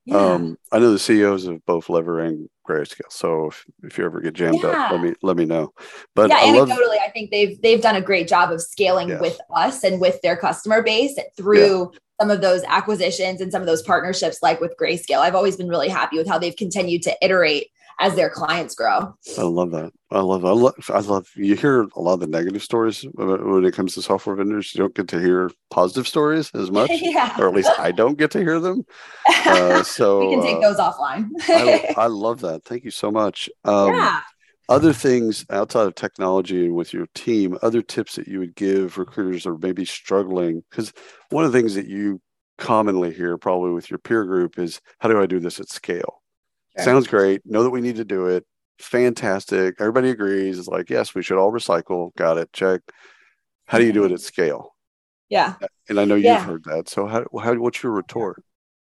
Yeah. 0.04 0.16
Um, 0.16 0.58
I 0.72 0.80
know 0.80 0.90
the 0.90 0.98
CEOs 0.98 1.46
of 1.46 1.64
both 1.64 1.88
Lever 1.88 2.20
and 2.20 2.48
Grayscale. 2.68 3.10
So 3.10 3.46
if, 3.46 3.64
if 3.84 3.98
you 3.98 4.04
ever 4.04 4.20
get 4.20 4.34
jammed 4.34 4.60
yeah. 4.62 4.70
up, 4.70 4.92
let 4.92 5.00
me 5.00 5.14
let 5.22 5.36
me 5.36 5.44
know. 5.44 5.72
But 6.14 6.30
yeah, 6.30 6.38
I 6.38 6.46
anecdotally, 6.46 6.68
love, 6.68 6.98
I 7.04 7.10
think 7.10 7.30
they've 7.30 7.60
they've 7.62 7.80
done 7.80 7.96
a 7.96 8.00
great 8.00 8.26
job 8.26 8.50
of 8.50 8.60
scaling 8.60 9.10
yes. 9.10 9.20
with 9.20 9.38
us 9.54 9.84
and 9.84 10.00
with 10.00 10.20
their 10.22 10.36
customer 10.36 10.82
base 10.82 11.16
through 11.36 11.90
yeah. 11.92 11.98
some 12.20 12.30
of 12.30 12.40
those 12.40 12.64
acquisitions 12.64 13.40
and 13.40 13.52
some 13.52 13.62
of 13.62 13.66
those 13.66 13.82
partnerships, 13.82 14.42
like 14.42 14.60
with 14.60 14.74
Grayscale. 14.80 15.18
I've 15.18 15.36
always 15.36 15.56
been 15.56 15.68
really 15.68 15.88
happy 15.88 16.18
with 16.18 16.26
how 16.26 16.38
they've 16.38 16.56
continued 16.56 17.02
to 17.02 17.16
iterate 17.22 17.68
as 18.00 18.14
their 18.14 18.30
clients 18.30 18.74
grow. 18.74 19.14
I 19.38 19.42
love 19.42 19.70
that. 19.72 19.92
I 20.10 20.20
love, 20.20 20.44
I 20.44 20.50
love, 20.50 20.74
I 20.90 21.00
love, 21.00 21.28
you 21.36 21.54
hear 21.56 21.82
a 21.82 22.00
lot 22.00 22.14
of 22.14 22.20
the 22.20 22.26
negative 22.26 22.62
stories 22.62 23.04
when 23.14 23.64
it 23.64 23.74
comes 23.74 23.94
to 23.94 24.02
software 24.02 24.36
vendors. 24.36 24.74
You 24.74 24.80
don't 24.80 24.94
get 24.94 25.08
to 25.08 25.20
hear 25.20 25.50
positive 25.70 26.06
stories 26.06 26.50
as 26.54 26.70
much, 26.70 26.90
yeah. 26.92 27.34
or 27.38 27.48
at 27.48 27.54
least 27.54 27.70
I 27.78 27.92
don't 27.92 28.18
get 28.18 28.30
to 28.32 28.38
hear 28.38 28.60
them. 28.60 28.84
Uh, 29.44 29.82
so 29.82 30.28
we 30.28 30.36
can 30.36 30.44
take 30.44 30.56
uh, 30.56 30.60
those 30.60 30.76
offline. 30.78 31.28
I, 31.48 31.94
I, 32.04 32.06
love 32.06 32.40
that. 32.40 32.64
Thank 32.64 32.84
you 32.84 32.90
so 32.90 33.10
much. 33.10 33.50
Um, 33.64 33.92
yeah. 33.92 34.20
Other 34.68 34.92
things 34.92 35.44
outside 35.50 35.86
of 35.86 35.94
technology 35.94 36.66
and 36.66 36.74
with 36.74 36.92
your 36.92 37.06
team, 37.14 37.58
other 37.60 37.82
tips 37.82 38.16
that 38.16 38.28
you 38.28 38.38
would 38.38 38.54
give 38.54 38.98
recruiters 38.98 39.44
or 39.44 39.58
maybe 39.58 39.84
struggling? 39.84 40.62
Because 40.70 40.92
one 41.30 41.44
of 41.44 41.52
the 41.52 41.58
things 41.58 41.74
that 41.74 41.86
you 41.86 42.20
commonly 42.56 43.12
hear, 43.12 43.36
probably 43.36 43.72
with 43.72 43.90
your 43.90 43.98
peer 43.98 44.24
group, 44.24 44.58
is 44.58 44.80
how 45.00 45.08
do 45.08 45.20
I 45.20 45.26
do 45.26 45.40
this 45.40 45.58
at 45.60 45.68
scale? 45.68 46.21
Okay. 46.76 46.84
Sounds 46.84 47.06
great. 47.06 47.42
Know 47.44 47.62
that 47.62 47.70
we 47.70 47.80
need 47.80 47.96
to 47.96 48.04
do 48.04 48.26
it. 48.26 48.46
Fantastic. 48.78 49.76
Everybody 49.78 50.10
agrees. 50.10 50.58
It's 50.58 50.68
like, 50.68 50.90
yes, 50.90 51.14
we 51.14 51.22
should 51.22 51.38
all 51.38 51.52
recycle. 51.52 52.14
Got 52.16 52.38
it. 52.38 52.52
Check. 52.52 52.80
How 53.66 53.78
do 53.78 53.86
you 53.86 53.92
do 53.92 54.04
it 54.04 54.12
at 54.12 54.18
mm-hmm. 54.18 54.22
scale? 54.22 54.74
Yeah. 55.28 55.54
And 55.88 55.98
I 55.98 56.04
know 56.04 56.14
you've 56.14 56.24
yeah. 56.24 56.44
heard 56.44 56.64
that. 56.64 56.88
So 56.88 57.06
how, 57.06 57.24
how 57.40 57.54
what's 57.54 57.82
your 57.82 57.92
retort? 57.92 58.42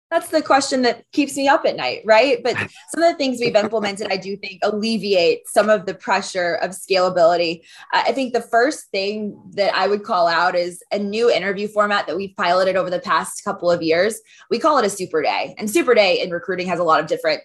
That's 0.09 0.29
the 0.29 0.41
question 0.41 0.83
that 0.83 1.03
keeps 1.11 1.35
me 1.35 1.49
up 1.49 1.65
at 1.65 1.75
night, 1.75 2.01
right? 2.05 2.41
But 2.41 2.55
some 2.93 3.03
of 3.03 3.11
the 3.11 3.15
things 3.17 3.39
we've 3.39 3.55
implemented, 3.55 4.07
I 4.09 4.15
do 4.15 4.37
think 4.37 4.59
alleviate 4.63 5.47
some 5.47 5.69
of 5.69 5.85
the 5.85 5.93
pressure 5.93 6.55
of 6.55 6.71
scalability. 6.71 7.63
I 7.91 8.13
think 8.13 8.31
the 8.31 8.41
first 8.41 8.85
thing 8.91 9.41
that 9.55 9.75
I 9.75 9.87
would 9.87 10.03
call 10.03 10.27
out 10.27 10.55
is 10.55 10.81
a 10.93 10.99
new 10.99 11.29
interview 11.29 11.67
format 11.67 12.07
that 12.07 12.15
we've 12.15 12.35
piloted 12.37 12.77
over 12.77 12.89
the 12.89 12.99
past 12.99 13.43
couple 13.43 13.69
of 13.69 13.81
years. 13.81 14.21
We 14.49 14.59
call 14.59 14.77
it 14.77 14.85
a 14.85 14.89
super 14.89 15.21
day. 15.21 15.53
And 15.57 15.69
super 15.69 15.93
day 15.93 16.21
in 16.21 16.31
recruiting 16.31 16.67
has 16.67 16.79
a 16.79 16.85
lot 16.85 17.01
of 17.01 17.07
different 17.07 17.41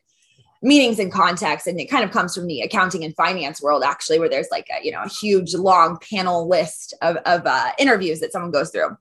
meanings 0.62 0.98
and 0.98 1.12
context 1.12 1.66
and 1.66 1.78
it 1.80 1.90
kind 1.90 2.04
of 2.04 2.10
comes 2.10 2.34
from 2.34 2.46
the 2.46 2.60
accounting 2.60 3.04
and 3.04 3.14
finance 3.16 3.60
world 3.60 3.82
actually 3.82 4.18
where 4.18 4.28
there's 4.28 4.48
like 4.50 4.68
a 4.70 4.84
you 4.84 4.92
know 4.92 5.02
a 5.02 5.08
huge 5.08 5.54
long 5.54 5.98
panel 6.10 6.48
list 6.48 6.94
of, 7.02 7.16
of 7.26 7.42
uh, 7.46 7.72
interviews 7.78 8.20
that 8.20 8.32
someone 8.32 8.50
goes 8.50 8.70
through. 8.70 8.96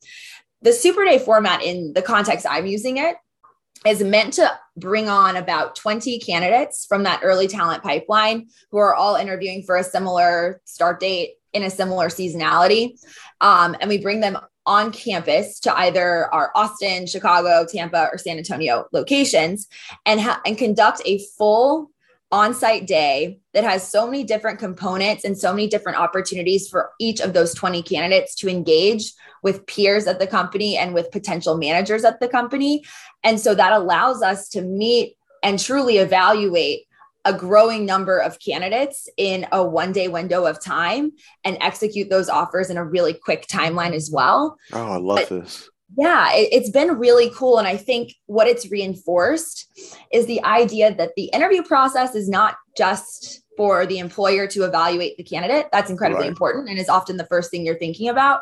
The 0.63 0.73
super 0.73 1.05
day 1.05 1.19
format 1.19 1.61
in 1.61 1.93
the 1.93 2.01
context 2.01 2.45
i'm 2.49 2.65
using 2.65 2.97
it 2.97 3.15
is 3.85 4.03
meant 4.03 4.33
to 4.33 4.51
bring 4.77 5.09
on 5.09 5.35
about 5.35 5.75
20 5.75 6.19
candidates 6.19 6.85
from 6.85 7.03
that 7.03 7.21
early 7.23 7.47
talent 7.47 7.83
pipeline 7.83 8.47
who 8.69 8.77
are 8.77 8.93
all 8.93 9.15
interviewing 9.15 9.63
for 9.63 9.75
a 9.75 9.83
similar 9.83 10.61
start 10.65 10.99
date 10.99 11.35
in 11.53 11.63
a 11.63 11.69
similar 11.69 12.07
seasonality. 12.07 12.99
Um, 13.41 13.75
and 13.79 13.89
we 13.89 13.97
bring 13.97 14.19
them 14.19 14.37
on 14.65 14.91
campus 14.91 15.59
to 15.61 15.75
either 15.75 16.31
our 16.33 16.51
Austin, 16.55 17.07
Chicago, 17.07 17.65
Tampa, 17.65 18.09
or 18.11 18.17
San 18.17 18.37
Antonio 18.37 18.85
locations 18.91 19.67
and, 20.05 20.21
ha- 20.21 20.41
and 20.45 20.57
conduct 20.57 21.01
a 21.05 21.19
full 21.37 21.89
on-site 22.31 22.87
day 22.87 23.39
that 23.53 23.65
has 23.65 23.85
so 23.85 24.05
many 24.05 24.23
different 24.23 24.57
components 24.57 25.25
and 25.25 25.37
so 25.37 25.51
many 25.51 25.67
different 25.67 25.97
opportunities 25.97 26.69
for 26.69 26.91
each 26.97 27.19
of 27.19 27.33
those 27.33 27.53
20 27.53 27.83
candidates 27.83 28.35
to 28.35 28.47
engage 28.47 29.13
with 29.43 29.65
peers 29.65 30.07
at 30.07 30.19
the 30.19 30.27
company 30.27 30.77
and 30.77 30.93
with 30.93 31.11
potential 31.11 31.57
managers 31.57 32.05
at 32.05 32.19
the 32.21 32.29
company. 32.29 32.83
And 33.23 33.39
so 33.39 33.53
that 33.55 33.73
allows 33.73 34.21
us 34.21 34.47
to 34.49 34.61
meet 34.61 35.17
and 35.43 35.59
truly 35.59 35.97
evaluate 35.97 36.85
a 37.25 37.33
growing 37.33 37.85
number 37.85 38.17
of 38.17 38.39
candidates 38.39 39.07
in 39.17 39.45
a 39.51 39.63
one 39.63 39.91
day 39.91 40.07
window 40.07 40.45
of 40.45 40.63
time 40.63 41.11
and 41.43 41.57
execute 41.61 42.09
those 42.09 42.29
offers 42.29 42.69
in 42.69 42.77
a 42.77 42.85
really 42.85 43.13
quick 43.13 43.47
timeline 43.47 43.93
as 43.93 44.09
well. 44.11 44.57
Oh, 44.73 44.91
I 44.91 44.97
love 44.97 45.19
but, 45.19 45.29
this. 45.29 45.69
Yeah, 45.97 46.33
it, 46.33 46.49
it's 46.51 46.69
been 46.69 46.97
really 46.97 47.31
cool. 47.35 47.57
And 47.57 47.67
I 47.67 47.77
think 47.77 48.15
what 48.25 48.47
it's 48.47 48.71
reinforced 48.71 49.67
is 50.11 50.25
the 50.25 50.43
idea 50.43 50.95
that 50.95 51.11
the 51.15 51.25
interview 51.25 51.63
process 51.63 52.15
is 52.15 52.29
not 52.29 52.55
just 52.77 53.41
for 53.57 53.85
the 53.85 53.99
employer 53.99 54.47
to 54.47 54.63
evaluate 54.63 55.17
the 55.17 55.23
candidate. 55.23 55.67
That's 55.71 55.89
incredibly 55.89 56.23
right. 56.23 56.29
important 56.29 56.69
and 56.69 56.79
is 56.79 56.89
often 56.89 57.17
the 57.17 57.25
first 57.25 57.51
thing 57.51 57.65
you're 57.65 57.77
thinking 57.77 58.07
about. 58.07 58.41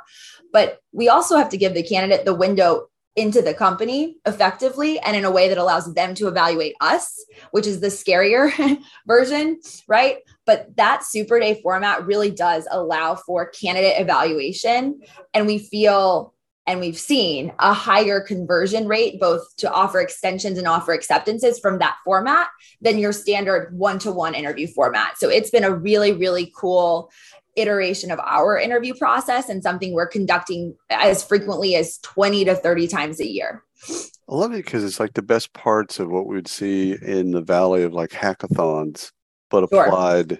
But 0.53 0.79
we 0.91 1.09
also 1.09 1.37
have 1.37 1.49
to 1.49 1.57
give 1.57 1.73
the 1.73 1.83
candidate 1.83 2.25
the 2.25 2.35
window 2.35 2.87
into 3.19 3.41
the 3.41 3.53
company 3.53 4.15
effectively 4.25 4.99
and 4.99 5.15
in 5.15 5.25
a 5.25 5.31
way 5.31 5.49
that 5.49 5.57
allows 5.57 5.93
them 5.93 6.15
to 6.15 6.27
evaluate 6.27 6.75
us, 6.81 7.25
which 7.51 7.67
is 7.67 7.79
the 7.79 7.87
scarier 7.87 8.51
version, 9.07 9.59
right? 9.87 10.17
But 10.45 10.75
that 10.77 11.03
super 11.03 11.39
day 11.39 11.61
format 11.61 12.05
really 12.05 12.31
does 12.31 12.67
allow 12.71 13.15
for 13.15 13.47
candidate 13.47 13.99
evaluation. 13.99 15.01
And 15.33 15.47
we 15.47 15.59
feel 15.59 16.33
and 16.69 16.79
we've 16.79 16.99
seen 16.99 17.51
a 17.57 17.73
higher 17.73 18.21
conversion 18.21 18.87
rate 18.87 19.19
both 19.19 19.55
to 19.55 19.71
offer 19.71 19.99
extensions 19.99 20.59
and 20.59 20.67
offer 20.67 20.93
acceptances 20.93 21.57
from 21.57 21.79
that 21.79 21.97
format 22.05 22.47
than 22.79 22.99
your 22.99 23.11
standard 23.11 23.75
one-to-one 23.75 24.35
interview 24.35 24.67
format 24.67 25.17
so 25.17 25.29
it's 25.29 25.49
been 25.49 25.63
a 25.63 25.73
really 25.73 26.11
really 26.11 26.53
cool 26.55 27.09
iteration 27.55 28.11
of 28.11 28.19
our 28.19 28.57
interview 28.57 28.93
process 28.93 29.49
and 29.49 29.63
something 29.63 29.93
we're 29.93 30.07
conducting 30.07 30.75
as 30.89 31.23
frequently 31.23 31.75
as 31.75 31.97
20 31.99 32.45
to 32.45 32.55
30 32.55 32.87
times 32.87 33.19
a 33.19 33.27
year. 33.27 33.63
I 33.87 34.35
love 34.35 34.53
it 34.53 34.63
because 34.63 34.83
it's 34.83 34.99
like 34.99 35.13
the 35.13 35.21
best 35.21 35.53
parts 35.53 35.99
of 35.99 36.09
what 36.09 36.27
we 36.27 36.35
would 36.35 36.47
see 36.47 36.95
in 37.01 37.31
the 37.31 37.41
valley 37.41 37.83
of 37.83 37.93
like 37.93 38.11
hackathons, 38.11 39.11
but 39.49 39.67
sure. 39.69 39.85
applied, 39.85 40.39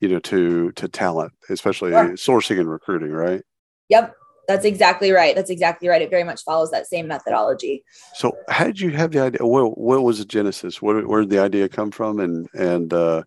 you 0.00 0.08
know, 0.08 0.20
to 0.20 0.70
to 0.72 0.88
talent, 0.88 1.32
especially 1.48 1.90
sure. 1.90 2.10
sourcing 2.10 2.60
and 2.60 2.70
recruiting, 2.70 3.10
right? 3.10 3.42
Yep. 3.88 4.14
That's 4.46 4.64
exactly 4.64 5.10
right. 5.10 5.34
That's 5.34 5.50
exactly 5.50 5.88
right. 5.88 6.02
It 6.02 6.10
very 6.10 6.24
much 6.24 6.42
follows 6.42 6.70
that 6.70 6.86
same 6.86 7.08
methodology. 7.08 7.82
So, 8.14 8.36
how 8.48 8.64
did 8.64 8.78
you 8.78 8.90
have 8.90 9.10
the 9.12 9.20
idea? 9.20 9.46
What, 9.46 9.78
what 9.78 10.02
was 10.02 10.18
the 10.18 10.26
genesis? 10.26 10.82
Where, 10.82 11.00
where 11.06 11.22
did 11.22 11.30
the 11.30 11.40
idea 11.40 11.68
come 11.68 11.90
from? 11.90 12.20
And 12.20 12.46
and 12.52 12.92
uh, 12.92 13.22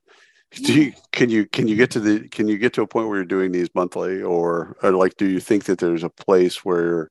do 0.63 0.73
you 0.73 0.93
can 1.11 1.29
you 1.29 1.45
can 1.45 1.67
you 1.67 1.75
get 1.75 1.91
to 1.91 1.99
the 1.99 2.27
can 2.29 2.47
you 2.47 2.57
get 2.57 2.73
to 2.73 2.81
a 2.81 2.87
point 2.87 3.07
where 3.07 3.17
you're 3.17 3.25
doing 3.25 3.51
these 3.51 3.69
monthly 3.73 4.21
or, 4.21 4.77
or 4.81 4.91
like 4.91 5.15
do 5.17 5.27
you 5.27 5.39
think 5.39 5.65
that 5.65 5.79
there's 5.79 6.03
a 6.03 6.09
place 6.09 6.63
where 6.63 7.09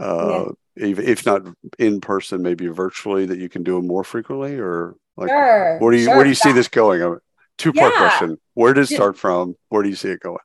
uh 0.00 0.46
yeah. 0.76 0.86
if, 0.86 0.98
if 0.98 1.26
not 1.26 1.42
in 1.78 2.00
person 2.00 2.42
maybe 2.42 2.66
virtually 2.68 3.26
that 3.26 3.38
you 3.38 3.48
can 3.48 3.62
do 3.62 3.76
them 3.76 3.86
more 3.86 4.04
frequently 4.04 4.58
or 4.58 4.94
like 5.16 5.28
sure, 5.28 5.78
where 5.78 5.92
do 5.92 5.98
you 5.98 6.04
sure. 6.04 6.14
where 6.14 6.24
do 6.24 6.30
you 6.30 6.34
see 6.34 6.52
this 6.52 6.68
going 6.68 7.18
two 7.58 7.72
part 7.72 7.92
yeah. 7.92 7.98
question 7.98 8.38
where 8.54 8.74
did 8.74 8.82
it 8.82 8.94
start 8.94 9.16
from 9.16 9.54
where 9.68 9.82
do 9.82 9.88
you 9.88 9.96
see 9.96 10.10
it 10.10 10.20
going 10.20 10.38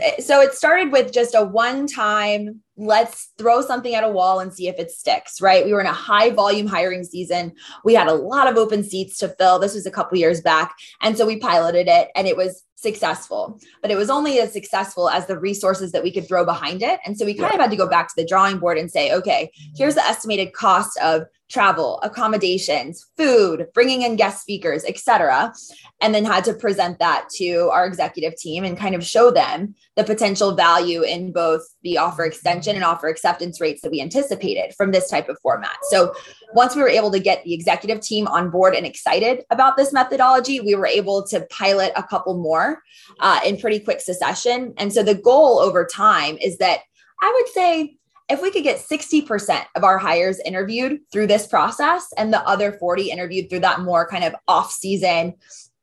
Eh, 0.00 0.20
so 0.20 0.40
it 0.40 0.54
started 0.54 0.92
with 0.92 1.12
just 1.12 1.34
a 1.34 1.44
one 1.44 1.86
time 1.86 2.60
let's 2.76 3.30
throw 3.38 3.60
something 3.60 3.94
at 3.94 4.02
a 4.02 4.10
wall 4.10 4.40
and 4.40 4.52
see 4.52 4.66
if 4.66 4.78
it 4.78 4.90
sticks 4.90 5.40
right? 5.40 5.64
We 5.64 5.72
were 5.72 5.80
in 5.80 5.86
a 5.86 5.92
high 5.92 6.30
volume 6.30 6.66
hiring 6.66 7.04
season. 7.04 7.52
We 7.84 7.94
had 7.94 8.08
a 8.08 8.14
lot 8.14 8.50
of 8.50 8.56
open 8.56 8.82
seats 8.82 9.18
to 9.18 9.28
fill. 9.28 9.60
This 9.60 9.74
was 9.74 9.86
a 9.86 9.92
couple 9.92 10.18
years 10.18 10.40
back. 10.40 10.74
And 11.00 11.16
so 11.16 11.24
we 11.24 11.38
piloted 11.38 11.86
it 11.86 12.08
and 12.16 12.26
it 12.26 12.36
was 12.36 12.64
successful. 12.74 13.60
But 13.80 13.92
it 13.92 13.96
was 13.96 14.10
only 14.10 14.40
as 14.40 14.52
successful 14.52 15.08
as 15.08 15.26
the 15.26 15.38
resources 15.38 15.92
that 15.92 16.02
we 16.02 16.10
could 16.10 16.26
throw 16.26 16.44
behind 16.44 16.82
it. 16.82 16.98
And 17.06 17.16
so 17.16 17.24
we 17.24 17.34
kind 17.34 17.52
yeah. 17.52 17.58
of 17.58 17.60
had 17.60 17.70
to 17.70 17.76
go 17.76 17.88
back 17.88 18.08
to 18.08 18.14
the 18.16 18.26
drawing 18.26 18.58
board 18.58 18.76
and 18.76 18.90
say 18.90 19.12
okay 19.12 19.50
here's 19.76 19.94
the 19.94 20.04
estimated 20.04 20.52
cost 20.52 20.98
of 20.98 21.24
travel, 21.54 22.00
accommodations, 22.02 23.06
food, 23.16 23.68
bringing 23.74 24.02
in 24.02 24.16
guest 24.16 24.42
speakers, 24.42 24.84
etc. 24.84 25.54
And 26.00 26.12
then 26.12 26.24
had 26.24 26.42
to 26.44 26.52
present 26.52 26.98
that 26.98 27.28
to 27.36 27.70
our 27.72 27.86
executive 27.86 28.34
team 28.36 28.64
and 28.64 28.76
kind 28.76 28.96
of 28.96 29.06
show 29.06 29.30
them 29.30 29.76
the 29.94 30.02
potential 30.02 30.56
value 30.56 31.02
in 31.02 31.32
both 31.32 31.62
the 31.84 31.96
offer 31.96 32.24
extension 32.24 32.74
and 32.74 32.84
offer 32.84 33.06
acceptance 33.06 33.60
rates 33.60 33.82
that 33.82 33.92
we 33.92 34.00
anticipated 34.00 34.74
from 34.76 34.90
this 34.90 35.08
type 35.08 35.28
of 35.28 35.38
format. 35.42 35.76
So 35.90 36.12
once 36.54 36.74
we 36.74 36.82
were 36.82 36.88
able 36.88 37.12
to 37.12 37.20
get 37.20 37.44
the 37.44 37.54
executive 37.54 38.00
team 38.00 38.26
on 38.26 38.50
board 38.50 38.74
and 38.74 38.84
excited 38.84 39.44
about 39.50 39.76
this 39.76 39.92
methodology, 39.92 40.58
we 40.58 40.74
were 40.74 40.88
able 40.88 41.22
to 41.28 41.46
pilot 41.52 41.92
a 41.94 42.02
couple 42.02 42.36
more 42.36 42.82
uh, 43.20 43.38
in 43.46 43.58
pretty 43.58 43.78
quick 43.78 44.00
succession. 44.00 44.74
And 44.76 44.92
so 44.92 45.04
the 45.04 45.14
goal 45.14 45.60
over 45.60 45.86
time 45.86 46.36
is 46.38 46.58
that 46.58 46.80
I 47.22 47.32
would 47.32 47.52
say 47.52 47.96
if 48.28 48.40
we 48.40 48.50
could 48.50 48.62
get 48.62 48.78
60% 48.78 49.64
of 49.74 49.84
our 49.84 49.98
hires 49.98 50.40
interviewed 50.40 51.00
through 51.12 51.26
this 51.26 51.46
process 51.46 52.06
and 52.16 52.32
the 52.32 52.40
other 52.48 52.72
40 52.72 53.10
interviewed 53.10 53.50
through 53.50 53.60
that 53.60 53.80
more 53.80 54.08
kind 54.08 54.24
of 54.24 54.34
off 54.48 54.70
season 54.70 55.34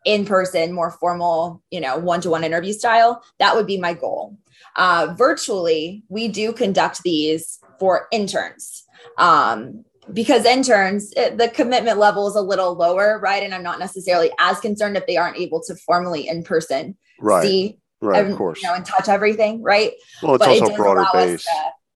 in 0.03 0.25
person 0.25 0.73
more 0.73 0.89
formal 0.89 1.61
you 1.69 1.79
know 1.79 1.95
one-to-one 1.97 2.43
interview 2.43 2.73
style 2.73 3.23
that 3.39 3.55
would 3.55 3.67
be 3.67 3.77
my 3.77 3.93
goal. 3.93 4.37
Uh, 4.75 5.13
virtually 5.17 6.03
we 6.09 6.27
do 6.27 6.51
conduct 6.51 7.03
these 7.03 7.59
for 7.79 8.07
interns 8.11 8.83
um, 9.17 9.85
because 10.11 10.45
interns 10.45 11.13
it, 11.15 11.37
the 11.37 11.49
commitment 11.49 11.99
level 11.99 12.27
is 12.27 12.35
a 12.35 12.41
little 12.41 12.73
lower 12.73 13.19
right? 13.19 13.43
And 13.43 13.53
i'm 13.53 13.63
not 13.63 13.79
necessarily 13.79 14.31
as 14.39 14.59
concerned 14.59 14.97
if 14.97 15.05
they 15.05 15.17
aren't 15.17 15.37
able 15.37 15.61
to 15.63 15.75
formally 15.75 16.27
in 16.27 16.43
person 16.43 16.97
right. 17.19 17.43
see 17.43 17.77
right 18.01 18.25
of 18.25 18.35
course 18.35 18.63
you 18.63 18.67
know 18.67 18.73
and 18.73 18.85
touch 18.85 19.07
everything 19.07 19.61
right? 19.61 19.91
Well 20.23 20.35
it's 20.35 20.45
but 20.45 20.49
also 20.49 20.73
it 20.73 20.77
broader 20.77 21.05
base. 21.13 21.43
to, 21.43 21.51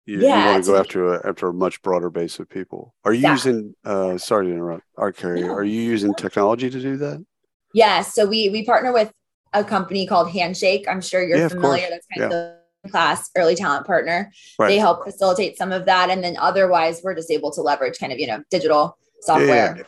you, 0.05 0.21
yeah, 0.21 0.39
you 0.39 0.51
want 0.51 0.63
to 0.63 0.71
go 0.71 0.77
after 0.77 1.13
a, 1.15 1.29
after 1.29 1.47
a 1.47 1.53
much 1.53 1.81
broader 1.81 2.09
base 2.09 2.39
of 2.39 2.49
people. 2.49 2.93
Are 3.03 3.13
you 3.13 3.21
yeah. 3.21 3.31
using? 3.31 3.75
Uh, 3.83 4.17
sorry 4.17 4.47
to 4.47 4.51
interrupt, 4.51 4.83
Art 4.97 5.17
Carrie. 5.17 5.41
No. 5.41 5.53
Are 5.53 5.63
you 5.63 5.81
using 5.81 6.13
technology 6.13 6.69
to 6.69 6.79
do 6.79 6.97
that? 6.97 7.25
Yes. 7.73 8.13
So 8.13 8.25
we 8.25 8.49
we 8.49 8.63
partner 8.63 8.93
with 8.93 9.11
a 9.53 9.63
company 9.63 10.05
called 10.05 10.29
Handshake. 10.31 10.85
I'm 10.87 11.01
sure 11.01 11.23
you're 11.25 11.37
yeah, 11.37 11.47
familiar. 11.47 11.87
That's 11.89 12.05
kind 12.07 12.19
yeah. 12.31 12.37
of 12.37 12.55
the 12.83 12.89
class 12.89 13.29
early 13.35 13.55
talent 13.55 13.87
partner. 13.87 14.31
Right. 14.59 14.67
They 14.67 14.77
help 14.77 15.03
facilitate 15.03 15.57
some 15.57 15.71
of 15.71 15.85
that, 15.85 16.09
and 16.09 16.23
then 16.23 16.37
otherwise, 16.37 17.01
we're 17.03 17.15
just 17.15 17.31
able 17.31 17.51
to 17.53 17.61
leverage 17.61 17.97
kind 17.97 18.13
of 18.13 18.19
you 18.19 18.27
know 18.27 18.43
digital 18.51 18.97
software. 19.21 19.77
Yeah, 19.77 19.83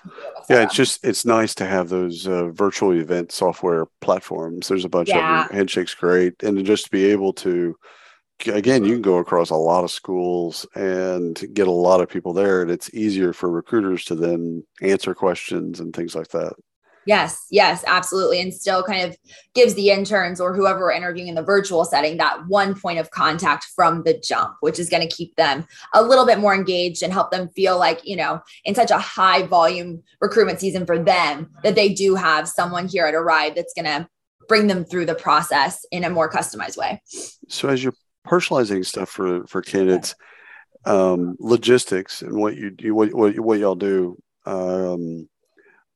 yeah. 0.50 0.64
it's 0.64 0.74
just 0.74 1.06
it's 1.06 1.26
nice 1.26 1.54
to 1.56 1.66
have 1.66 1.90
those 1.90 2.28
uh, 2.28 2.48
virtual 2.48 2.92
event 2.92 3.32
software 3.32 3.86
platforms. 4.02 4.68
There's 4.68 4.86
a 4.86 4.90
bunch 4.90 5.10
yeah. 5.10 5.44
of 5.44 5.48
them. 5.50 5.58
Handshake's 5.58 5.94
great, 5.94 6.42
and 6.42 6.66
just 6.66 6.86
to 6.86 6.92
be 6.92 7.06
able 7.06 7.34
to 7.34 7.76
again, 8.46 8.84
you 8.84 8.94
can 8.94 9.02
go 9.02 9.18
across 9.18 9.50
a 9.50 9.56
lot 9.56 9.84
of 9.84 9.92
schools 9.92 10.66
and 10.76 11.42
get 11.54 11.68
a 11.68 11.72
lot 11.72 12.02
of 12.02 12.10
people 12.10 12.34
there, 12.34 12.62
and 12.62 12.70
it's 12.70 12.94
easier 12.94 13.34
for 13.34 13.50
recruiters 13.50 14.06
to 14.06 14.16
then 14.16 14.64
answer 14.82 15.14
questions 15.14 15.80
and 15.80 15.96
things 15.96 16.16
like 16.16 16.30
that. 16.30 16.54
Yes, 17.08 17.46
yes, 17.50 17.86
absolutely. 17.88 18.42
And 18.42 18.54
still 18.54 18.84
kind 18.84 19.08
of 19.08 19.16
gives 19.56 19.76
the 19.76 19.92
interns 19.92 20.42
or 20.42 20.54
whoever 20.54 20.82
we're 20.82 20.92
interviewing 20.92 21.30
in 21.30 21.36
the 21.36 21.42
virtual 21.42 21.86
setting 21.86 22.18
that 22.18 22.46
one 22.48 22.78
point 22.78 23.00
of 23.00 23.12
contact 23.12 23.66
from 23.74 24.04
the 24.04 24.22
jump, 24.22 24.58
which 24.60 24.78
is 24.78 24.90
going 24.90 25.08
to 25.08 25.16
keep 25.16 25.34
them 25.38 25.66
a 25.94 26.04
little 26.04 26.26
bit 26.26 26.38
more 26.38 26.54
engaged 26.54 27.02
and 27.04 27.14
help 27.14 27.32
them 27.32 27.48
feel 27.48 27.80
like, 27.80 28.02
you 28.04 28.18
know, 28.18 28.42
in 28.66 28.76
such 28.76 28.92
a 28.92 29.00
high 29.00 29.44
volume 29.44 30.04
recruitment 30.20 30.60
season 30.60 30.86
for 30.86 31.00
them, 31.00 31.50
that 31.64 31.76
they 31.76 31.94
do 31.94 32.16
have 32.16 32.46
someone 32.46 32.90
here 32.90 33.06
at 33.06 33.16
Arrive 33.16 33.56
that's 33.56 33.74
going 33.74 33.86
to 33.86 34.06
bring 34.50 34.68
them 34.68 34.84
through 34.84 35.06
the 35.06 35.16
process 35.16 35.86
in 35.92 36.04
a 36.04 36.10
more 36.10 36.30
customized 36.30 36.76
way. 36.76 37.02
So 37.48 37.70
as 37.70 37.82
you're 37.82 37.94
personalizing 38.28 38.86
stuff 38.86 39.10
for 39.10 39.46
for 39.48 39.62
candidates 39.62 40.16
um, 40.86 41.36
logistics 41.40 42.22
and 42.22 42.36
what 42.36 42.56
you 42.56 42.70
do 42.70 42.94
what, 42.96 43.14
what, 43.14 43.40
what 43.40 43.60
y'all 43.60 43.76
do 43.76 44.18
um, 44.46 45.28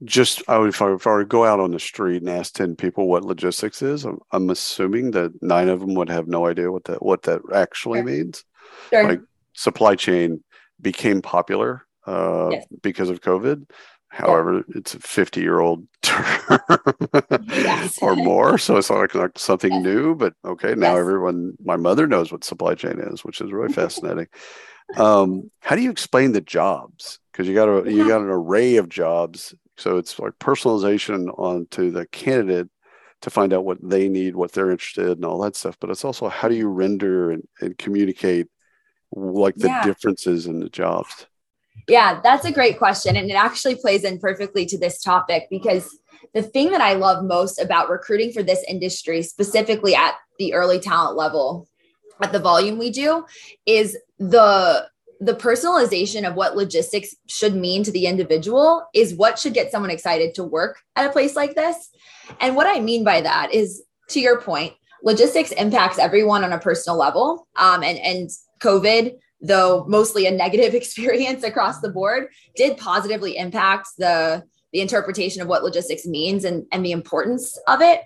just 0.04 0.42
I 0.48 0.58
would, 0.58 0.70
if 0.70 0.82
I, 0.82 0.94
if 0.94 1.08
I 1.08 1.12
were 1.12 1.24
to 1.24 1.28
go 1.28 1.46
out 1.46 1.60
on 1.60 1.72
the 1.72 1.80
street 1.80 2.22
and 2.22 2.30
ask 2.30 2.54
10 2.56 2.76
people 2.76 3.08
what 3.08 3.24
logistics 3.24 3.82
is 3.82 4.04
I'm, 4.04 4.20
I'm 4.32 4.50
assuming 4.50 5.12
that 5.12 5.32
nine 5.42 5.70
of 5.70 5.80
them 5.80 5.94
would 5.94 6.10
have 6.10 6.28
no 6.28 6.48
idea 6.48 6.72
what 6.72 6.86
that 6.86 7.02
what 7.04 7.24
that 7.24 7.42
actually 7.54 8.00
sure. 8.00 8.06
means 8.06 8.44
sure. 8.90 9.04
like 9.04 9.22
supply 9.54 9.96
chain 9.96 10.44
became 10.82 11.22
popular 11.22 11.86
uh, 12.08 12.50
yes. 12.52 12.66
because 12.82 13.10
of 13.10 13.22
covid 13.22 13.70
However, 14.12 14.56
yeah. 14.56 14.62
it's 14.76 14.94
a 14.94 15.00
50 15.00 15.40
year 15.40 15.62
old 15.62 15.88
term 16.02 16.50
yes. 17.48 17.98
or 18.02 18.16
more. 18.16 18.58
So 18.58 18.76
it's 18.76 18.90
like, 18.90 19.16
like 19.16 19.40
something 19.40 19.72
yes. 19.72 19.84
new, 19.84 20.16
but 20.16 20.34
okay, 20.44 20.76
now 20.76 20.92
yes. 20.92 21.00
everyone, 21.00 21.54
my 21.64 21.78
mother 21.78 22.08
knows 22.08 22.30
what 22.30 22.44
supply 22.44 22.76
chain 22.76 23.00
is, 23.00 23.24
which 23.24 23.40
is 23.40 23.54
really 23.54 23.74
fascinating. 23.82 24.28
um, 24.98 25.50
how 25.62 25.78
do 25.78 25.82
you 25.82 25.90
explain 25.90 26.34
the 26.34 26.42
jobs? 26.42 27.20
Because 27.32 27.48
you 27.48 27.56
got 27.56 27.70
a, 27.70 27.90
yeah. 27.90 28.04
you 28.04 28.08
got 28.08 28.22
an 28.22 28.30
array 28.30 28.76
of 28.76 28.90
jobs. 28.90 29.56
So 29.78 29.98
it's 29.98 30.20
like 30.20 30.34
personalization 30.40 31.34
onto 31.40 31.90
the 31.90 32.06
candidate 32.08 32.68
to 33.22 33.30
find 33.30 33.54
out 33.54 33.64
what 33.64 33.78
they 33.82 34.10
need, 34.10 34.36
what 34.36 34.52
they're 34.52 34.72
interested 34.72 35.06
in, 35.06 35.12
and 35.12 35.26
all 35.26 35.40
that 35.44 35.56
stuff. 35.56 35.78
But 35.80 35.90
it's 35.90 36.04
also 36.04 36.28
how 36.28 36.50
do 36.50 36.56
you 36.56 36.68
render 36.68 37.32
and, 37.32 37.48
and 37.62 37.78
communicate 37.78 38.48
like 39.14 39.56
the 39.56 39.68
yeah. 39.70 39.86
differences 39.86 40.48
in 40.48 40.60
the 40.60 40.70
jobs? 40.70 41.28
Yeah, 41.88 42.20
that's 42.22 42.46
a 42.46 42.52
great 42.52 42.78
question. 42.78 43.16
And 43.16 43.30
it 43.30 43.36
actually 43.36 43.76
plays 43.76 44.04
in 44.04 44.20
perfectly 44.20 44.66
to 44.68 44.78
this 44.78 45.02
topic 45.02 45.48
because 45.50 45.98
the 46.34 46.44
thing 46.44 46.72
that 46.72 46.82
I 46.82 46.94
love 46.94 47.26
most 47.26 47.60
about 47.60 47.90
recruiting 47.90 48.32
for 48.32 48.44
this 48.44 48.64
industry, 48.68 49.24
specifically 49.24 49.96
at 49.96 50.16
the 50.40 50.54
early 50.54 50.80
talent 50.80 51.18
level, 51.18 51.68
at 52.22 52.32
the 52.32 52.40
volume 52.40 52.78
we 52.78 52.92
do, 52.92 53.26
is 53.66 53.98
the 54.20 54.88
the 55.20 55.36
personalization 55.36 56.28
of 56.28 56.34
what 56.34 56.58
logistics 56.58 57.16
should 57.28 57.56
mean 57.56 57.84
to 57.84 57.92
the 57.92 58.08
individual 58.08 58.84
is 58.96 59.14
what 59.14 59.38
should 59.38 59.54
get 59.54 59.72
someone 59.72 59.92
excited 59.92 60.34
to 60.34 60.44
work 60.44 60.80
at 60.96 61.08
a 61.08 61.12
place 61.12 61.36
like 61.36 61.54
this. 61.54 61.92
And 62.40 62.56
what 62.56 62.66
I 62.66 62.80
mean 62.80 63.04
by 63.04 63.22
that 63.22 63.54
is, 63.54 63.84
to 64.10 64.20
your 64.20 64.42
point, 64.42 64.74
logistics 65.04 65.52
impacts 65.52 66.00
everyone 66.00 66.44
on 66.44 66.54
a 66.54 66.58
personal 66.58 66.98
level. 66.98 67.48
Um, 67.56 67.84
and, 67.84 68.00
and 68.00 68.30
COVID, 68.62 69.14
though 69.42 69.86
mostly 69.88 70.26
a 70.26 70.32
negative 70.32 70.74
experience 70.82 71.44
across 71.44 71.80
the 71.80 71.90
board, 71.90 72.28
did 72.56 72.78
positively 72.78 73.38
impact 73.38 73.90
the, 73.98 74.44
the 74.72 74.82
interpretation 74.82 75.42
of 75.42 75.48
what 75.48 75.64
logistics 75.64 76.06
means 76.06 76.46
and, 76.46 76.66
and 76.72 76.86
the 76.86 76.92
importance 76.92 77.58
of 77.68 77.82
it. 77.82 78.02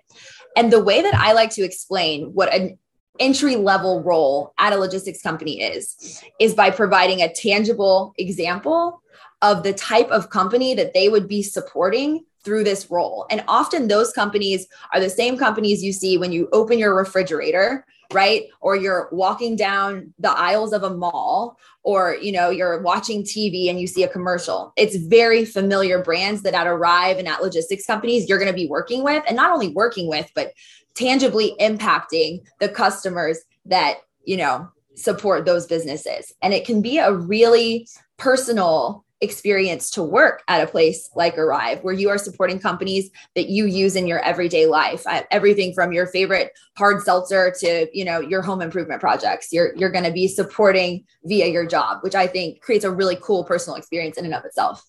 And 0.56 0.72
the 0.72 0.84
way 0.84 1.02
that 1.02 1.16
I 1.16 1.34
like 1.34 1.52
to 1.52 1.64
explain 1.64 2.34
what 2.34 2.54
an 2.54 2.78
entry 3.20 3.56
level 3.56 4.02
role 4.04 4.54
at 4.58 4.74
a 4.74 4.78
logistics 4.78 5.22
company 5.22 5.62
is 5.62 6.22
is 6.40 6.54
by 6.54 6.70
providing 6.70 7.22
a 7.22 7.34
tangible 7.34 8.14
example 8.18 9.02
of 9.42 9.64
the 9.64 9.74
type 9.74 10.10
of 10.10 10.30
company 10.30 10.74
that 10.74 10.94
they 10.94 11.10
would 11.10 11.28
be 11.28 11.42
supporting 11.42 12.26
through 12.44 12.64
this 12.64 12.92
role 12.92 13.26
and 13.30 13.44
often 13.48 13.88
those 13.88 14.12
companies 14.12 14.68
are 14.94 15.00
the 15.00 15.10
same 15.10 15.38
companies 15.38 15.84
you 15.84 15.94
see 15.94 16.18
when 16.18 16.32
you 16.32 16.50
open 16.52 16.78
your 16.78 16.96
refrigerator 16.96 17.86
right 18.14 18.44
or 18.62 18.76
you're 18.76 19.10
walking 19.12 19.56
down 19.56 20.14
the 20.20 20.32
aisles 20.32 20.74
of 20.74 20.84
a 20.84 20.96
mall 20.96 21.58
or 21.84 22.16
you 22.22 22.32
know 22.32 22.50
you're 22.50 22.82
watching 22.82 23.24
tv 23.24 23.70
and 23.70 23.80
you 23.80 23.88
see 23.88 24.04
a 24.04 24.08
commercial 24.08 24.74
it's 24.76 24.96
very 24.96 25.46
familiar 25.46 26.02
brands 26.02 26.42
that 26.42 26.54
at 26.54 26.68
arrive 26.68 27.18
and 27.18 27.28
at 27.28 27.42
logistics 27.42 27.86
companies 27.86 28.28
you're 28.28 28.40
going 28.40 28.52
to 28.52 28.56
be 28.56 28.68
working 28.68 29.04
with 29.04 29.24
and 29.28 29.36
not 29.36 29.52
only 29.52 29.70
working 29.70 30.08
with 30.08 30.30
but 30.36 30.52
tangibly 30.96 31.56
impacting 31.60 32.42
the 32.60 32.70
customers 32.70 33.40
that, 33.66 33.98
you 34.24 34.38
know, 34.38 34.68
support 34.96 35.46
those 35.46 35.68
businesses. 35.68 36.34
And 36.42 36.54
it 36.54 36.66
can 36.66 36.82
be 36.82 36.98
a 36.98 37.14
really 37.14 37.88
personal 38.18 39.05
experience 39.22 39.90
to 39.92 40.04
work 40.04 40.44
at 40.48 40.62
a 40.62 40.68
place 40.68 41.10
like 41.16 41.38
Arrive, 41.38 41.80
where 41.84 41.94
you 41.94 42.10
are 42.10 42.18
supporting 42.18 42.60
companies 42.60 43.10
that 43.36 43.48
you 43.50 43.66
use 43.66 43.96
in 43.96 44.08
your 44.08 44.20
everyday 44.20 44.66
life. 44.66 45.04
Everything 45.32 45.74
from 45.74 45.94
your 45.94 46.08
favorite 46.08 46.52
hard 46.78 47.02
seltzer 47.02 47.54
to 47.60 47.88
you 47.94 48.06
know 48.06 48.20
your 48.20 48.42
home 48.42 48.62
improvement 48.62 49.02
projects. 49.02 49.50
You're 49.52 49.76
you're 49.76 49.92
going 49.92 50.04
to 50.04 50.12
be 50.12 50.28
supporting 50.28 51.06
via 51.24 51.48
your 51.48 51.66
job, 51.66 52.00
which 52.02 52.16
I 52.16 52.28
think 52.28 52.62
creates 52.62 52.86
a 52.86 52.92
really 52.92 53.18
cool 53.22 53.44
personal 53.44 53.78
experience 53.78 54.18
in 54.18 54.26
and 54.26 54.34
of 54.34 54.46
itself. 54.46 54.84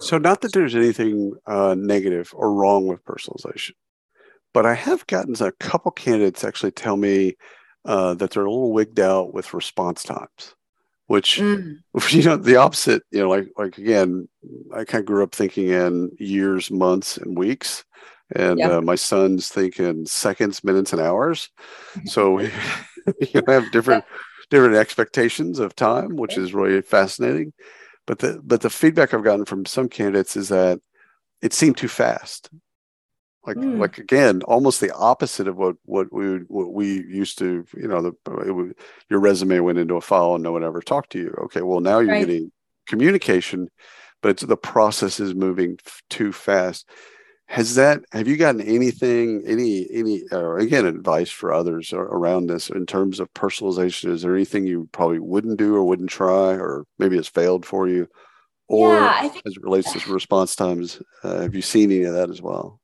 So, 0.00 0.18
not 0.18 0.42
that 0.42 0.52
there's 0.52 0.74
anything 0.74 1.32
uh, 1.46 1.74
negative 1.78 2.32
or 2.34 2.52
wrong 2.52 2.86
with 2.86 3.04
personalization, 3.04 3.72
but 4.52 4.66
I 4.66 4.74
have 4.74 5.06
gotten 5.06 5.34
a 5.40 5.52
couple 5.52 5.90
candidates 5.90 6.44
actually 6.44 6.72
tell 6.72 6.96
me 6.96 7.36
uh, 7.84 8.14
that 8.14 8.30
they're 8.30 8.44
a 8.44 8.50
little 8.50 8.72
wigged 8.72 8.98
out 8.98 9.32
with 9.32 9.54
response 9.54 10.02
times, 10.02 10.55
which 11.06 11.38
mm. 11.38 11.76
you 12.10 12.22
know 12.22 12.36
the 12.36 12.56
opposite. 12.56 13.02
You 13.10 13.20
know, 13.20 13.28
like 13.28 13.48
like 13.56 13.78
again, 13.78 14.28
I 14.74 14.84
kind 14.84 15.02
of 15.02 15.06
grew 15.06 15.22
up 15.22 15.34
thinking 15.34 15.68
in 15.68 16.10
years, 16.18 16.70
months, 16.70 17.16
and 17.16 17.36
weeks, 17.36 17.84
and 18.34 18.60
uh, 18.60 18.80
my 18.80 18.94
son's 18.94 19.48
thinking 19.48 20.06
seconds, 20.06 20.64
minutes, 20.64 20.92
and 20.92 21.00
hours. 21.00 21.48
So 22.06 22.38
you 23.20 23.42
have 23.46 23.70
different 23.72 24.04
different 24.50 24.76
expectations 24.76 25.58
of 25.58 25.74
time, 25.74 26.16
which 26.16 26.36
is 26.36 26.54
really 26.54 26.82
fascinating. 26.82 27.52
But 28.06 28.20
the 28.20 28.40
but 28.42 28.60
the 28.60 28.70
feedback 28.70 29.14
I've 29.14 29.24
gotten 29.24 29.44
from 29.44 29.66
some 29.66 29.88
candidates 29.88 30.36
is 30.36 30.48
that 30.48 30.80
it 31.42 31.52
seemed 31.52 31.76
too 31.76 31.88
fast 31.88 32.50
like 33.46 33.56
mm. 33.56 33.78
like 33.78 33.98
again 33.98 34.42
almost 34.42 34.80
the 34.80 34.94
opposite 34.94 35.46
of 35.46 35.56
what 35.56 35.76
what 35.84 36.12
we 36.12 36.38
what 36.48 36.72
we 36.72 37.04
used 37.06 37.38
to 37.38 37.64
you 37.76 37.88
know 37.88 38.02
the 38.02 38.74
your 39.08 39.20
resume 39.20 39.60
went 39.60 39.78
into 39.78 39.96
a 39.96 40.00
file 40.00 40.34
and 40.34 40.42
no 40.42 40.52
one 40.52 40.64
ever 40.64 40.80
talked 40.80 41.10
to 41.10 41.18
you. 41.18 41.34
Okay 41.44 41.62
well 41.62 41.80
now 41.80 41.98
you're 42.00 42.10
right. 42.10 42.26
getting 42.26 42.50
communication 42.86 43.68
but 44.22 44.38
the 44.38 44.56
process 44.56 45.20
is 45.20 45.34
moving 45.34 45.78
f- 45.86 46.02
too 46.10 46.32
fast. 46.32 46.88
Has 47.48 47.76
that 47.76 48.00
have 48.10 48.26
you 48.26 48.36
gotten 48.36 48.60
anything 48.60 49.44
any 49.46 49.86
any 49.92 50.22
or 50.32 50.58
again 50.58 50.84
advice 50.84 51.30
for 51.30 51.52
others 51.52 51.92
around 51.92 52.48
this 52.48 52.70
in 52.70 52.86
terms 52.86 53.20
of 53.20 53.32
personalization? 53.34 54.10
Is 54.10 54.22
there 54.22 54.34
anything 54.34 54.66
you 54.66 54.88
probably 54.90 55.20
wouldn't 55.20 55.58
do 55.58 55.76
or 55.76 55.84
wouldn't 55.84 56.10
try 56.10 56.54
or 56.54 56.84
maybe 56.98 57.16
it's 57.16 57.28
failed 57.28 57.64
for 57.64 57.86
you? 57.86 58.08
Or 58.68 58.94
yeah, 58.94 59.28
think, 59.28 59.42
as 59.46 59.56
it 59.56 59.62
relates 59.62 59.92
to 59.92 60.12
response 60.12 60.56
times 60.56 61.00
uh, 61.22 61.42
have 61.42 61.54
you 61.54 61.62
seen 61.62 61.92
any 61.92 62.02
of 62.02 62.14
that 62.14 62.30
as 62.30 62.42
well 62.42 62.80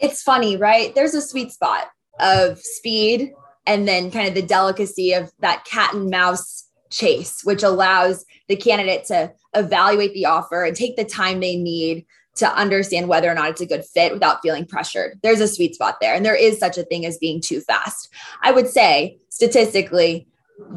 it's 0.00 0.22
funny, 0.22 0.56
right? 0.56 0.94
There's 0.94 1.14
a 1.14 1.22
sweet 1.22 1.52
spot 1.52 1.88
of 2.20 2.58
speed 2.58 3.32
and 3.66 3.86
then 3.86 4.10
kind 4.10 4.28
of 4.28 4.34
the 4.34 4.42
delicacy 4.42 5.12
of 5.12 5.30
that 5.40 5.64
cat 5.64 5.94
and 5.94 6.10
mouse 6.10 6.68
chase, 6.90 7.42
which 7.44 7.62
allows 7.62 8.24
the 8.48 8.56
candidate 8.56 9.04
to 9.06 9.32
evaluate 9.54 10.14
the 10.14 10.26
offer 10.26 10.64
and 10.64 10.74
take 10.74 10.96
the 10.96 11.04
time 11.04 11.40
they 11.40 11.56
need 11.56 12.06
to 12.36 12.56
understand 12.56 13.08
whether 13.08 13.30
or 13.30 13.34
not 13.34 13.50
it's 13.50 13.60
a 13.60 13.66
good 13.66 13.84
fit 13.84 14.12
without 14.12 14.40
feeling 14.42 14.64
pressured. 14.64 15.18
There's 15.22 15.40
a 15.40 15.48
sweet 15.48 15.74
spot 15.74 15.96
there. 16.00 16.14
And 16.14 16.24
there 16.24 16.36
is 16.36 16.58
such 16.58 16.78
a 16.78 16.84
thing 16.84 17.04
as 17.04 17.18
being 17.18 17.40
too 17.40 17.60
fast. 17.60 18.08
I 18.42 18.52
would 18.52 18.68
say 18.68 19.18
statistically, 19.28 20.28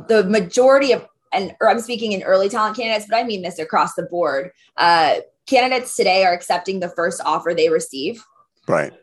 the 0.08 0.24
majority 0.24 0.92
of, 0.92 1.08
and 1.32 1.56
or 1.62 1.70
I'm 1.70 1.80
speaking 1.80 2.12
in 2.12 2.24
early 2.24 2.50
talent 2.50 2.76
candidates, 2.76 3.06
but 3.10 3.18
I 3.18 3.24
mean 3.24 3.42
this 3.42 3.60
across 3.60 3.94
the 3.94 4.04
board. 4.04 4.52
Uh, 4.76 5.18
candidates 5.46 5.96
today 5.96 6.26
are 6.26 6.34
accepting 6.34 6.80
the 6.80 6.90
first 6.90 7.22
offer 7.24 7.54
they 7.54 7.70
receive 7.70 8.24
Right. 8.72 8.94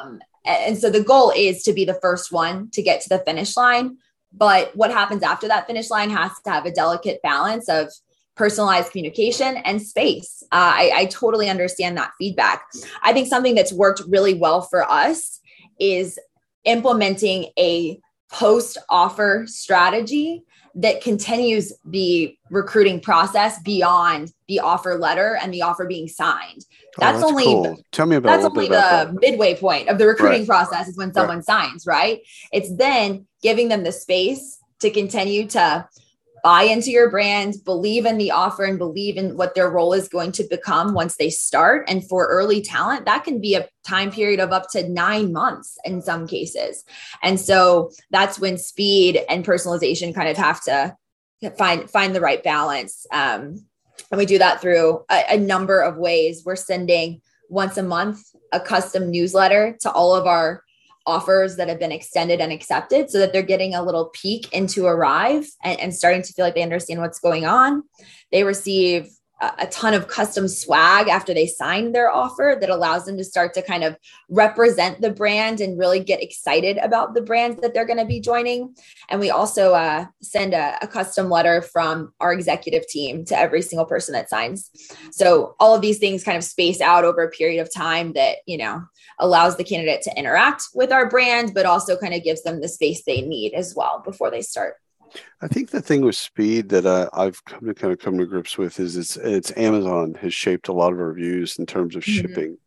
Um, 0.00 0.20
and 0.44 0.78
so 0.78 0.90
the 0.90 1.02
goal 1.02 1.32
is 1.36 1.62
to 1.64 1.72
be 1.72 1.84
the 1.84 1.98
first 2.00 2.32
one 2.32 2.70
to 2.70 2.82
get 2.82 3.02
to 3.02 3.08
the 3.08 3.18
finish 3.18 3.56
line. 3.56 3.98
But 4.32 4.74
what 4.74 4.90
happens 4.90 5.22
after 5.22 5.48
that 5.48 5.66
finish 5.66 5.90
line 5.90 6.10
has 6.10 6.32
to 6.44 6.50
have 6.50 6.66
a 6.66 6.70
delicate 6.70 7.20
balance 7.22 7.68
of 7.68 7.88
personalized 8.36 8.92
communication 8.92 9.56
and 9.58 9.82
space. 9.82 10.42
Uh, 10.52 10.72
I, 10.74 10.92
I 10.94 11.04
totally 11.06 11.48
understand 11.48 11.96
that 11.98 12.12
feedback. 12.18 12.62
I 13.02 13.12
think 13.12 13.26
something 13.26 13.54
that's 13.54 13.72
worked 13.72 14.02
really 14.08 14.34
well 14.34 14.62
for 14.62 14.88
us 14.88 15.40
is 15.80 16.18
implementing 16.64 17.46
a 17.58 18.00
post 18.30 18.78
offer 18.88 19.44
strategy 19.46 20.44
that 20.78 21.02
continues 21.02 21.72
the 21.84 22.36
recruiting 22.50 23.00
process 23.00 23.60
beyond 23.62 24.32
the 24.46 24.60
offer 24.60 24.94
letter 24.94 25.36
and 25.42 25.52
the 25.52 25.60
offer 25.60 25.84
being 25.84 26.06
signed. 26.06 26.64
Oh, 26.64 27.00
that's, 27.00 27.18
oh, 27.18 27.20
that's 27.20 27.24
only 27.24 27.44
cool. 27.44 27.84
tell 27.90 28.06
me 28.06 28.14
about 28.14 28.30
that's 28.30 28.44
only 28.44 28.66
the 28.66 28.74
that. 28.74 29.14
midway 29.20 29.56
point 29.56 29.88
of 29.88 29.98
the 29.98 30.06
recruiting 30.06 30.42
right. 30.42 30.48
process 30.48 30.86
is 30.86 30.96
when 30.96 31.12
someone 31.12 31.38
right. 31.38 31.44
signs, 31.44 31.84
right? 31.84 32.20
It's 32.52 32.74
then 32.76 33.26
giving 33.42 33.68
them 33.68 33.82
the 33.82 33.90
space 33.90 34.58
to 34.78 34.90
continue 34.90 35.48
to 35.48 35.88
buy 36.42 36.62
into 36.62 36.90
your 36.90 37.10
brand, 37.10 37.54
believe 37.64 38.06
in 38.06 38.18
the 38.18 38.30
offer, 38.30 38.64
and 38.64 38.78
believe 38.78 39.16
in 39.16 39.36
what 39.36 39.54
their 39.54 39.70
role 39.70 39.92
is 39.92 40.08
going 40.08 40.32
to 40.32 40.44
become 40.44 40.94
once 40.94 41.16
they 41.16 41.30
start. 41.30 41.88
And 41.88 42.06
for 42.08 42.26
early 42.26 42.60
talent, 42.60 43.04
that 43.06 43.24
can 43.24 43.40
be 43.40 43.54
a 43.54 43.68
time 43.86 44.10
period 44.10 44.40
of 44.40 44.52
up 44.52 44.70
to 44.72 44.88
nine 44.88 45.32
months 45.32 45.78
in 45.84 46.02
some 46.02 46.26
cases. 46.26 46.84
And 47.22 47.40
so 47.40 47.90
that's 48.10 48.38
when 48.38 48.58
speed 48.58 49.20
and 49.28 49.44
personalization 49.44 50.14
kind 50.14 50.28
of 50.28 50.36
have 50.36 50.62
to 50.64 50.96
find 51.56 51.88
find 51.90 52.14
the 52.14 52.20
right 52.20 52.42
balance. 52.42 53.06
Um, 53.12 53.64
and 54.10 54.18
we 54.18 54.26
do 54.26 54.38
that 54.38 54.60
through 54.60 55.04
a, 55.10 55.34
a 55.34 55.38
number 55.38 55.80
of 55.80 55.96
ways. 55.96 56.42
We're 56.44 56.56
sending 56.56 57.20
once 57.48 57.76
a 57.76 57.82
month 57.82 58.22
a 58.52 58.60
custom 58.60 59.10
newsletter 59.10 59.76
to 59.80 59.90
all 59.90 60.14
of 60.14 60.26
our 60.26 60.62
offers 61.08 61.56
that 61.56 61.68
have 61.68 61.80
been 61.80 61.92
extended 61.92 62.40
and 62.40 62.52
accepted 62.52 63.10
so 63.10 63.18
that 63.18 63.32
they're 63.32 63.42
getting 63.42 63.74
a 63.74 63.82
little 63.82 64.10
peek 64.12 64.52
into 64.52 64.86
arrive 64.86 65.46
and, 65.64 65.80
and 65.80 65.94
starting 65.94 66.22
to 66.22 66.32
feel 66.32 66.44
like 66.44 66.54
they 66.54 66.62
understand 66.62 67.00
what's 67.00 67.18
going 67.18 67.46
on 67.46 67.82
they 68.30 68.44
receive 68.44 69.08
a 69.40 69.68
ton 69.68 69.94
of 69.94 70.08
custom 70.08 70.48
swag 70.48 71.06
after 71.06 71.32
they 71.32 71.46
sign 71.46 71.92
their 71.92 72.10
offer 72.10 72.58
that 72.60 72.70
allows 72.70 73.04
them 73.04 73.16
to 73.16 73.22
start 73.22 73.54
to 73.54 73.62
kind 73.62 73.84
of 73.84 73.96
represent 74.28 75.00
the 75.00 75.10
brand 75.10 75.60
and 75.60 75.78
really 75.78 76.00
get 76.00 76.20
excited 76.20 76.76
about 76.78 77.14
the 77.14 77.20
brands 77.20 77.60
that 77.60 77.72
they're 77.72 77.86
going 77.86 78.00
to 78.00 78.04
be 78.04 78.20
joining. 78.20 78.74
And 79.08 79.20
we 79.20 79.30
also 79.30 79.74
uh, 79.74 80.06
send 80.20 80.54
a, 80.54 80.76
a, 80.82 80.88
custom 80.88 81.30
letter 81.30 81.62
from 81.62 82.12
our 82.18 82.32
executive 82.32 82.88
team 82.88 83.24
to 83.26 83.38
every 83.38 83.62
single 83.62 83.86
person 83.86 84.12
that 84.14 84.28
signs. 84.28 84.70
So 85.12 85.54
all 85.60 85.72
of 85.72 85.82
these 85.82 85.98
things 85.98 86.24
kind 86.24 86.36
of 86.36 86.42
space 86.42 86.80
out 86.80 87.04
over 87.04 87.22
a 87.22 87.30
period 87.30 87.60
of 87.60 87.72
time 87.72 88.14
that, 88.14 88.38
you 88.46 88.58
know, 88.58 88.82
allows 89.20 89.56
the 89.56 89.64
candidate 89.64 90.02
to 90.02 90.18
interact 90.18 90.64
with 90.74 90.92
our 90.92 91.08
brand, 91.08 91.52
but 91.54 91.66
also 91.66 91.96
kind 91.96 92.14
of 92.14 92.22
gives 92.22 92.42
them 92.42 92.60
the 92.60 92.68
space 92.68 93.02
they 93.04 93.20
need 93.22 93.54
as 93.54 93.74
well 93.74 94.02
before 94.04 94.30
they 94.30 94.42
start. 94.42 94.74
I 95.40 95.48
think 95.48 95.70
the 95.70 95.80
thing 95.80 96.04
with 96.04 96.16
speed 96.16 96.68
that 96.70 96.86
uh, 96.86 97.08
I've 97.12 97.44
come 97.44 97.66
to 97.66 97.74
kind 97.74 97.92
of 97.92 97.98
come 97.98 98.18
to 98.18 98.26
grips 98.26 98.58
with 98.58 98.80
is 98.80 98.96
it's 98.96 99.16
it's 99.16 99.52
Amazon 99.56 100.14
has 100.20 100.34
shaped 100.34 100.68
a 100.68 100.72
lot 100.72 100.92
of 100.92 101.00
our 101.00 101.12
views 101.12 101.58
in 101.58 101.66
terms 101.66 101.96
of 101.96 102.04
mm-hmm. 102.04 102.20
shipping. 102.20 102.58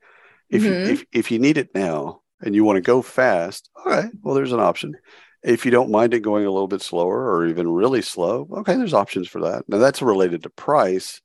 If 0.49 0.63
mm-hmm. 0.63 0.87
you, 0.87 0.93
if 0.93 1.05
if 1.11 1.31
you 1.31 1.39
need 1.39 1.57
it 1.57 1.73
now 1.75 2.21
and 2.41 2.55
you 2.55 2.63
want 2.63 2.77
to 2.77 2.81
go 2.81 3.01
fast, 3.01 3.69
all 3.75 3.91
right, 3.91 4.11
well 4.21 4.35
there's 4.35 4.53
an 4.53 4.59
option. 4.59 4.97
If 5.43 5.65
you 5.65 5.71
don't 5.71 5.91
mind 5.91 6.13
it 6.13 6.19
going 6.19 6.45
a 6.45 6.51
little 6.51 6.67
bit 6.67 6.81
slower 6.81 7.31
or 7.31 7.47
even 7.47 7.71
really 7.71 8.01
slow, 8.03 8.47
okay, 8.57 8.75
there's 8.75 8.93
options 8.93 9.27
for 9.27 9.41
that. 9.41 9.67
Now 9.67 9.77
that's 9.77 10.01
related 10.01 10.43
to 10.43 10.49
price, 10.49 11.21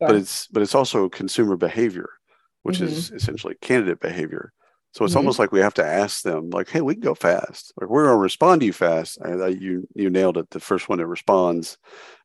yeah. 0.00 0.08
but 0.08 0.16
it's 0.16 0.46
but 0.48 0.62
it's 0.62 0.74
also 0.74 1.08
consumer 1.08 1.56
behavior, 1.56 2.10
which 2.62 2.76
mm-hmm. 2.76 2.86
is 2.86 3.10
essentially 3.10 3.54
candidate 3.60 4.00
behavior. 4.00 4.52
So 4.94 5.04
it's 5.04 5.12
mm-hmm. 5.12 5.18
almost 5.18 5.40
like 5.40 5.50
we 5.50 5.58
have 5.58 5.74
to 5.74 5.84
ask 5.84 6.22
them, 6.22 6.50
like, 6.50 6.68
"Hey, 6.68 6.80
we 6.80 6.94
can 6.94 7.02
go 7.02 7.16
fast. 7.16 7.72
Like, 7.76 7.90
we're 7.90 8.04
going 8.04 8.14
to 8.14 8.20
respond 8.20 8.60
to 8.60 8.66
you 8.66 8.72
fast." 8.72 9.18
And 9.18 9.60
you 9.60 9.88
you 9.94 10.08
nailed 10.08 10.38
it. 10.38 10.50
The 10.50 10.60
first 10.60 10.88
one 10.88 10.98
that 10.98 11.06
responds, 11.08 11.78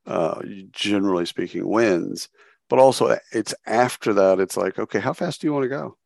uh, 0.06 0.40
generally 0.72 1.26
speaking, 1.26 1.68
wins. 1.68 2.30
But 2.70 2.78
also, 2.78 3.18
it's 3.32 3.56
after 3.66 4.14
that. 4.14 4.40
It's 4.40 4.56
like, 4.56 4.78
okay, 4.78 5.00
how 5.00 5.14
fast 5.14 5.42
do 5.42 5.48
you 5.48 5.54
want 5.54 5.64
to 5.64 5.70
go? 5.70 5.98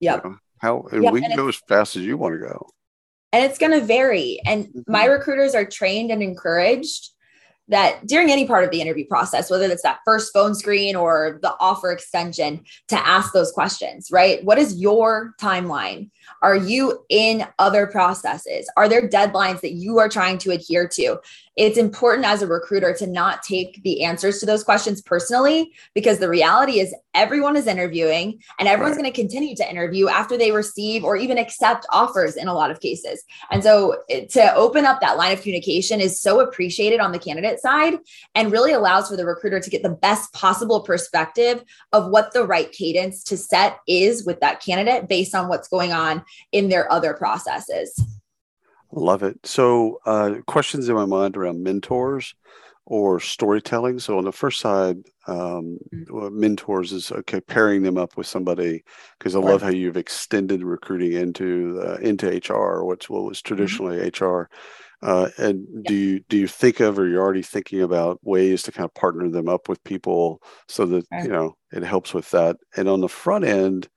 Yeah. 0.00 0.16
You 0.16 0.30
know, 0.30 0.36
how 0.56 0.82
and 0.90 1.02
yep. 1.02 1.12
we 1.12 1.20
can 1.20 1.32
and 1.32 1.38
go 1.38 1.48
as 1.48 1.56
fast 1.68 1.96
as 1.96 2.02
you 2.02 2.16
want 2.16 2.34
to 2.34 2.46
go. 2.46 2.70
And 3.32 3.44
it's 3.44 3.58
going 3.58 3.78
to 3.78 3.84
vary. 3.84 4.40
And 4.46 4.68
mm-hmm. 4.68 4.90
my 4.90 5.04
recruiters 5.04 5.54
are 5.54 5.66
trained 5.66 6.10
and 6.10 6.22
encouraged 6.22 7.10
that 7.70 8.06
during 8.06 8.30
any 8.30 8.46
part 8.46 8.64
of 8.64 8.70
the 8.70 8.80
interview 8.80 9.06
process, 9.06 9.50
whether 9.50 9.64
it's 9.64 9.82
that 9.82 10.00
first 10.04 10.32
phone 10.32 10.54
screen 10.54 10.96
or 10.96 11.38
the 11.42 11.54
offer 11.60 11.90
extension, 11.90 12.64
to 12.88 13.06
ask 13.06 13.32
those 13.32 13.52
questions, 13.52 14.08
right? 14.10 14.44
What 14.44 14.58
is 14.58 14.80
your 14.80 15.34
timeline? 15.40 16.10
Are 16.42 16.56
you 16.56 17.04
in 17.08 17.46
other 17.58 17.86
processes? 17.86 18.70
Are 18.76 18.88
there 18.88 19.08
deadlines 19.08 19.60
that 19.60 19.72
you 19.72 19.98
are 19.98 20.08
trying 20.08 20.38
to 20.38 20.50
adhere 20.50 20.88
to? 20.88 21.18
It's 21.60 21.76
important 21.76 22.26
as 22.26 22.40
a 22.40 22.46
recruiter 22.46 22.94
to 22.94 23.06
not 23.06 23.42
take 23.42 23.82
the 23.82 24.02
answers 24.02 24.40
to 24.40 24.46
those 24.46 24.64
questions 24.64 25.02
personally 25.02 25.74
because 25.94 26.18
the 26.18 26.26
reality 26.30 26.80
is 26.80 26.94
everyone 27.12 27.54
is 27.54 27.66
interviewing 27.66 28.40
and 28.58 28.66
everyone's 28.66 28.96
right. 28.96 29.02
going 29.02 29.12
to 29.12 29.20
continue 29.20 29.54
to 29.54 29.70
interview 29.70 30.08
after 30.08 30.38
they 30.38 30.52
receive 30.52 31.04
or 31.04 31.16
even 31.16 31.36
accept 31.36 31.84
offers 31.90 32.36
in 32.36 32.48
a 32.48 32.54
lot 32.54 32.70
of 32.70 32.80
cases. 32.80 33.22
And 33.50 33.62
so 33.62 33.98
eh, 34.08 34.24
to 34.30 34.54
open 34.54 34.86
up 34.86 35.02
that 35.02 35.18
line 35.18 35.32
of 35.32 35.42
communication 35.42 36.00
is 36.00 36.18
so 36.18 36.40
appreciated 36.40 36.98
on 36.98 37.12
the 37.12 37.18
candidate 37.18 37.60
side 37.60 37.98
and 38.34 38.50
really 38.50 38.72
allows 38.72 39.10
for 39.10 39.18
the 39.18 39.26
recruiter 39.26 39.60
to 39.60 39.68
get 39.68 39.82
the 39.82 39.90
best 39.90 40.32
possible 40.32 40.80
perspective 40.80 41.62
of 41.92 42.10
what 42.10 42.32
the 42.32 42.46
right 42.46 42.72
cadence 42.72 43.22
to 43.24 43.36
set 43.36 43.80
is 43.86 44.24
with 44.24 44.40
that 44.40 44.62
candidate 44.62 45.10
based 45.10 45.34
on 45.34 45.48
what's 45.50 45.68
going 45.68 45.92
on 45.92 46.24
in 46.52 46.70
their 46.70 46.90
other 46.90 47.12
processes. 47.12 48.02
Love 48.92 49.22
it. 49.22 49.38
So, 49.44 50.00
uh, 50.04 50.36
questions 50.46 50.88
in 50.88 50.94
my 50.96 51.06
mind 51.06 51.36
around 51.36 51.62
mentors 51.62 52.34
or 52.86 53.20
storytelling. 53.20 54.00
So, 54.00 54.18
on 54.18 54.24
the 54.24 54.32
first 54.32 54.60
side, 54.60 54.98
um, 55.26 55.78
mm-hmm. 55.94 56.40
mentors 56.40 56.92
is 56.92 57.12
okay 57.12 57.40
pairing 57.40 57.82
them 57.82 57.96
up 57.96 58.16
with 58.16 58.26
somebody 58.26 58.82
because 59.18 59.36
I 59.36 59.38
right. 59.38 59.50
love 59.50 59.62
how 59.62 59.68
you've 59.68 59.96
extended 59.96 60.64
recruiting 60.64 61.12
into 61.12 61.80
uh, 61.84 61.98
into 62.02 62.26
HR, 62.28 62.84
which 62.84 63.08
what 63.08 63.24
was 63.24 63.38
mm-hmm. 63.38 63.46
traditionally 63.46 63.96
mm-hmm. 63.98 64.24
HR. 64.24 64.50
Uh, 65.02 65.30
and 65.38 65.66
yeah. 65.72 65.80
do 65.86 65.94
you 65.94 66.20
do 66.28 66.36
you 66.36 66.48
think 66.48 66.80
of 66.80 66.98
or 66.98 67.06
you're 67.06 67.22
already 67.22 67.42
thinking 67.42 67.80
about 67.80 68.18
ways 68.22 68.62
to 68.62 68.72
kind 68.72 68.84
of 68.84 68.92
partner 68.92 69.30
them 69.30 69.48
up 69.48 69.68
with 69.68 69.82
people 69.84 70.42
so 70.68 70.84
that 70.84 71.06
right. 71.10 71.24
you 71.24 71.30
know 71.30 71.56
it 71.72 71.82
helps 71.82 72.12
with 72.12 72.30
that? 72.32 72.56
And 72.76 72.88
on 72.88 73.00
the 73.00 73.08
front 73.08 73.44
end, 73.44 73.88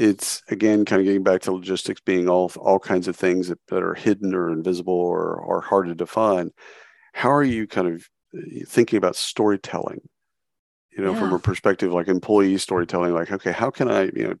it's 0.00 0.42
again 0.48 0.86
kind 0.86 1.00
of 1.00 1.04
getting 1.04 1.22
back 1.22 1.42
to 1.42 1.52
logistics 1.52 2.00
being 2.00 2.28
all 2.28 2.50
all 2.56 2.78
kinds 2.78 3.06
of 3.06 3.14
things 3.14 3.48
that, 3.48 3.58
that 3.68 3.82
are 3.82 3.94
hidden 3.94 4.34
or 4.34 4.50
invisible 4.50 4.94
or 4.94 5.36
or 5.36 5.60
hard 5.60 5.86
to 5.88 5.94
define 5.94 6.50
how 7.12 7.30
are 7.30 7.44
you 7.44 7.66
kind 7.66 7.88
of 7.88 8.08
uh, 8.36 8.64
thinking 8.66 8.96
about 8.96 9.16
storytelling? 9.16 10.00
You 10.96 11.04
know 11.04 11.12
yeah. 11.12 11.20
from 11.20 11.32
a 11.32 11.38
perspective 11.38 11.92
like 11.92 12.08
employee 12.08 12.58
storytelling 12.58 13.14
like 13.14 13.30
okay 13.30 13.52
how 13.52 13.70
can 13.70 13.90
i 13.90 14.04
you 14.04 14.28
know 14.28 14.34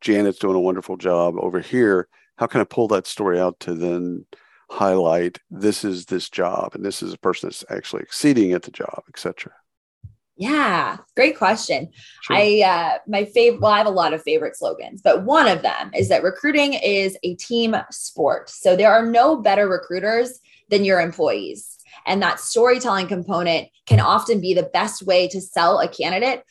janet's 0.00 0.38
doing 0.38 0.54
a 0.54 0.60
wonderful 0.60 0.96
job 0.96 1.34
over 1.38 1.60
here. 1.60 2.08
How 2.36 2.46
can 2.46 2.60
i 2.60 2.64
pull 2.64 2.86
that 2.88 3.06
story 3.06 3.40
out 3.40 3.58
to 3.60 3.74
then 3.74 4.24
highlight 4.70 5.38
this 5.50 5.84
is 5.84 6.06
this 6.06 6.28
job 6.28 6.74
and 6.74 6.84
this 6.84 7.02
is 7.02 7.12
a 7.14 7.18
person 7.18 7.48
that's 7.48 7.64
actually 7.70 8.02
exceeding 8.02 8.52
at 8.52 8.62
the 8.62 8.70
job 8.70 9.02
etc 9.08 9.52
yeah, 10.38 10.98
great 11.16 11.36
question. 11.36 11.90
Sure. 12.22 12.36
I 12.36 12.62
uh 12.64 12.98
my 13.08 13.24
favorite 13.24 13.60
well, 13.60 13.72
I 13.72 13.78
have 13.78 13.88
a 13.88 13.90
lot 13.90 14.14
of 14.14 14.22
favorite 14.22 14.56
slogans, 14.56 15.02
but 15.02 15.24
one 15.24 15.48
of 15.48 15.62
them 15.62 15.90
is 15.94 16.08
that 16.08 16.22
recruiting 16.22 16.74
is 16.74 17.18
a 17.24 17.34
team 17.34 17.74
sport. 17.90 18.48
So 18.48 18.76
there 18.76 18.92
are 18.92 19.04
no 19.04 19.36
better 19.36 19.68
recruiters 19.68 20.38
than 20.70 20.84
your 20.84 21.00
employees. 21.00 21.76
And 22.06 22.22
that 22.22 22.38
storytelling 22.38 23.08
component 23.08 23.68
can 23.86 23.98
often 23.98 24.40
be 24.40 24.54
the 24.54 24.70
best 24.72 25.02
way 25.02 25.26
to 25.28 25.40
sell 25.40 25.80
a 25.80 25.88
candidate 25.88 26.44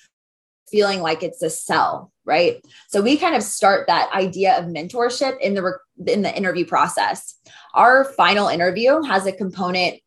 feeling 0.70 1.02
like 1.02 1.24
it's 1.24 1.42
a 1.42 1.50
sell, 1.50 2.12
right? 2.26 2.62
So 2.90 3.02
we 3.02 3.16
kind 3.16 3.36
of 3.36 3.44
start 3.44 3.88
that 3.88 4.12
idea 4.14 4.58
of 4.58 4.66
mentorship 4.66 5.40
in 5.40 5.54
the 5.54 5.78
in 6.06 6.24
the 6.24 6.36
interview 6.36 6.66
process. 6.66 7.36
Our 7.74 8.04
final 8.04 8.50
interview 8.50 9.02
has 9.04 9.26
a 9.26 9.32
component 9.32 10.02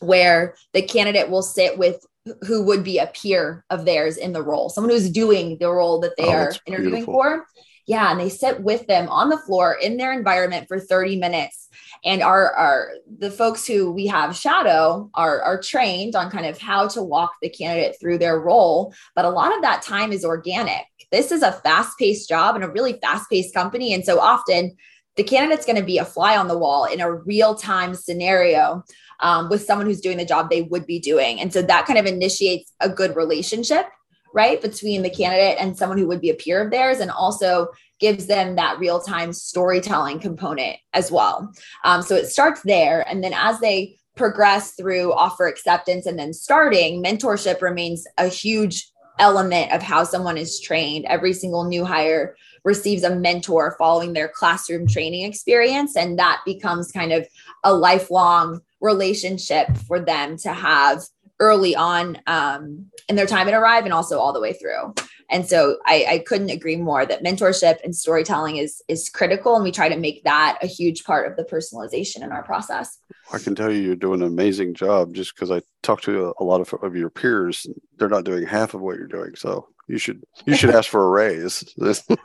where 0.00 0.54
the 0.72 0.80
candidate 0.80 1.28
will 1.28 1.42
sit 1.42 1.76
with 1.76 2.06
who 2.46 2.62
would 2.62 2.84
be 2.84 2.98
a 2.98 3.06
peer 3.06 3.64
of 3.70 3.84
theirs 3.84 4.16
in 4.16 4.32
the 4.32 4.42
role, 4.42 4.68
someone 4.68 4.90
who's 4.90 5.10
doing 5.10 5.58
the 5.58 5.70
role 5.70 6.00
that 6.00 6.16
they 6.16 6.26
oh, 6.26 6.32
are 6.32 6.52
interviewing 6.66 7.04
beautiful. 7.04 7.14
for. 7.14 7.46
Yeah, 7.86 8.10
and 8.10 8.20
they 8.20 8.28
sit 8.28 8.60
with 8.60 8.86
them 8.86 9.08
on 9.08 9.30
the 9.30 9.38
floor 9.38 9.78
in 9.80 9.96
their 9.96 10.12
environment 10.12 10.68
for 10.68 10.78
30 10.78 11.16
minutes. 11.16 11.68
And 12.04 12.22
our, 12.22 12.52
our 12.52 12.90
the 13.18 13.30
folks 13.30 13.66
who 13.66 13.90
we 13.90 14.06
have 14.08 14.36
shadow 14.36 15.08
are, 15.14 15.40
are 15.40 15.60
trained 15.60 16.14
on 16.14 16.30
kind 16.30 16.44
of 16.44 16.58
how 16.58 16.86
to 16.88 17.02
walk 17.02 17.32
the 17.40 17.48
candidate 17.48 17.96
through 17.98 18.18
their 18.18 18.38
role. 18.38 18.92
But 19.16 19.24
a 19.24 19.30
lot 19.30 19.56
of 19.56 19.62
that 19.62 19.82
time 19.82 20.12
is 20.12 20.22
organic. 20.22 20.84
This 21.10 21.32
is 21.32 21.42
a 21.42 21.52
fast-paced 21.52 22.28
job 22.28 22.54
and 22.54 22.64
a 22.64 22.70
really 22.70 22.98
fast-paced 23.00 23.54
company. 23.54 23.94
And 23.94 24.04
so 24.04 24.20
often 24.20 24.76
the 25.16 25.24
candidate's 25.24 25.66
going 25.66 25.76
to 25.76 25.82
be 25.82 25.98
a 25.98 26.04
fly 26.04 26.36
on 26.36 26.46
the 26.46 26.58
wall 26.58 26.84
in 26.84 27.00
a 27.00 27.12
real-time 27.12 27.94
scenario 27.94 28.84
um, 29.20 29.48
with 29.48 29.64
someone 29.64 29.86
who's 29.86 30.00
doing 30.00 30.18
the 30.18 30.24
job 30.24 30.50
they 30.50 30.62
would 30.62 30.86
be 30.86 30.98
doing. 30.98 31.40
And 31.40 31.52
so 31.52 31.62
that 31.62 31.86
kind 31.86 31.98
of 31.98 32.06
initiates 32.06 32.72
a 32.80 32.88
good 32.88 33.16
relationship, 33.16 33.86
right, 34.34 34.60
between 34.60 35.02
the 35.02 35.10
candidate 35.10 35.56
and 35.60 35.76
someone 35.76 35.98
who 35.98 36.06
would 36.08 36.20
be 36.20 36.30
a 36.30 36.34
peer 36.34 36.64
of 36.64 36.70
theirs, 36.70 37.00
and 37.00 37.10
also 37.10 37.68
gives 38.00 38.26
them 38.26 38.56
that 38.56 38.78
real 38.78 39.00
time 39.00 39.32
storytelling 39.32 40.20
component 40.20 40.76
as 40.92 41.10
well. 41.10 41.52
Um, 41.84 42.02
so 42.02 42.14
it 42.14 42.26
starts 42.26 42.62
there. 42.62 43.06
And 43.08 43.24
then 43.24 43.32
as 43.34 43.58
they 43.60 43.96
progress 44.14 44.72
through 44.72 45.12
offer 45.12 45.46
acceptance 45.46 46.06
and 46.06 46.18
then 46.18 46.32
starting, 46.32 47.02
mentorship 47.02 47.60
remains 47.60 48.06
a 48.18 48.28
huge 48.28 48.88
element 49.18 49.72
of 49.72 49.82
how 49.82 50.04
someone 50.04 50.36
is 50.36 50.60
trained. 50.60 51.04
Every 51.06 51.32
single 51.32 51.64
new 51.64 51.84
hire 51.84 52.36
receives 52.64 53.02
a 53.02 53.14
mentor 53.14 53.74
following 53.78 54.12
their 54.12 54.28
classroom 54.28 54.86
training 54.86 55.24
experience. 55.24 55.96
And 55.96 56.18
that 56.18 56.40
becomes 56.44 56.92
kind 56.92 57.12
of 57.12 57.26
a 57.64 57.74
lifelong 57.74 58.60
relationship 58.80 59.76
for 59.86 60.00
them 60.00 60.36
to 60.38 60.52
have 60.52 61.02
early 61.40 61.74
on 61.76 62.18
um, 62.26 62.86
in 63.08 63.16
their 63.16 63.26
time 63.26 63.48
at 63.48 63.54
Arrive 63.54 63.84
and 63.84 63.94
also 63.94 64.18
all 64.18 64.32
the 64.32 64.40
way 64.40 64.52
through. 64.52 64.94
And 65.30 65.46
so 65.46 65.78
I, 65.84 66.06
I, 66.08 66.18
couldn't 66.26 66.50
agree 66.50 66.76
more 66.76 67.04
that 67.04 67.22
mentorship 67.22 67.76
and 67.84 67.94
storytelling 67.94 68.56
is 68.56 68.82
is 68.88 69.10
critical, 69.10 69.54
and 69.54 69.62
we 69.62 69.70
try 69.70 69.88
to 69.88 69.96
make 69.96 70.24
that 70.24 70.58
a 70.62 70.66
huge 70.66 71.04
part 71.04 71.30
of 71.30 71.36
the 71.36 71.44
personalization 71.44 72.22
in 72.22 72.32
our 72.32 72.42
process. 72.42 72.98
I 73.30 73.38
can 73.38 73.54
tell 73.54 73.70
you, 73.70 73.80
you're 73.80 73.94
doing 73.94 74.22
an 74.22 74.26
amazing 74.28 74.72
job. 74.72 75.12
Just 75.12 75.34
because 75.34 75.50
I 75.50 75.60
talked 75.82 76.04
to 76.04 76.32
a 76.40 76.44
lot 76.44 76.62
of, 76.62 76.72
of 76.82 76.96
your 76.96 77.10
peers, 77.10 77.66
they're 77.98 78.08
not 78.08 78.24
doing 78.24 78.46
half 78.46 78.72
of 78.72 78.80
what 78.80 78.96
you're 78.96 79.06
doing. 79.06 79.34
So 79.36 79.68
you 79.88 79.96
should 79.98 80.22
you 80.44 80.54
should 80.54 80.70
ask 80.70 80.90
for 80.90 81.04
a 81.04 81.08
raise. 81.08 81.64
That's 81.78 82.06
what, 82.08 82.18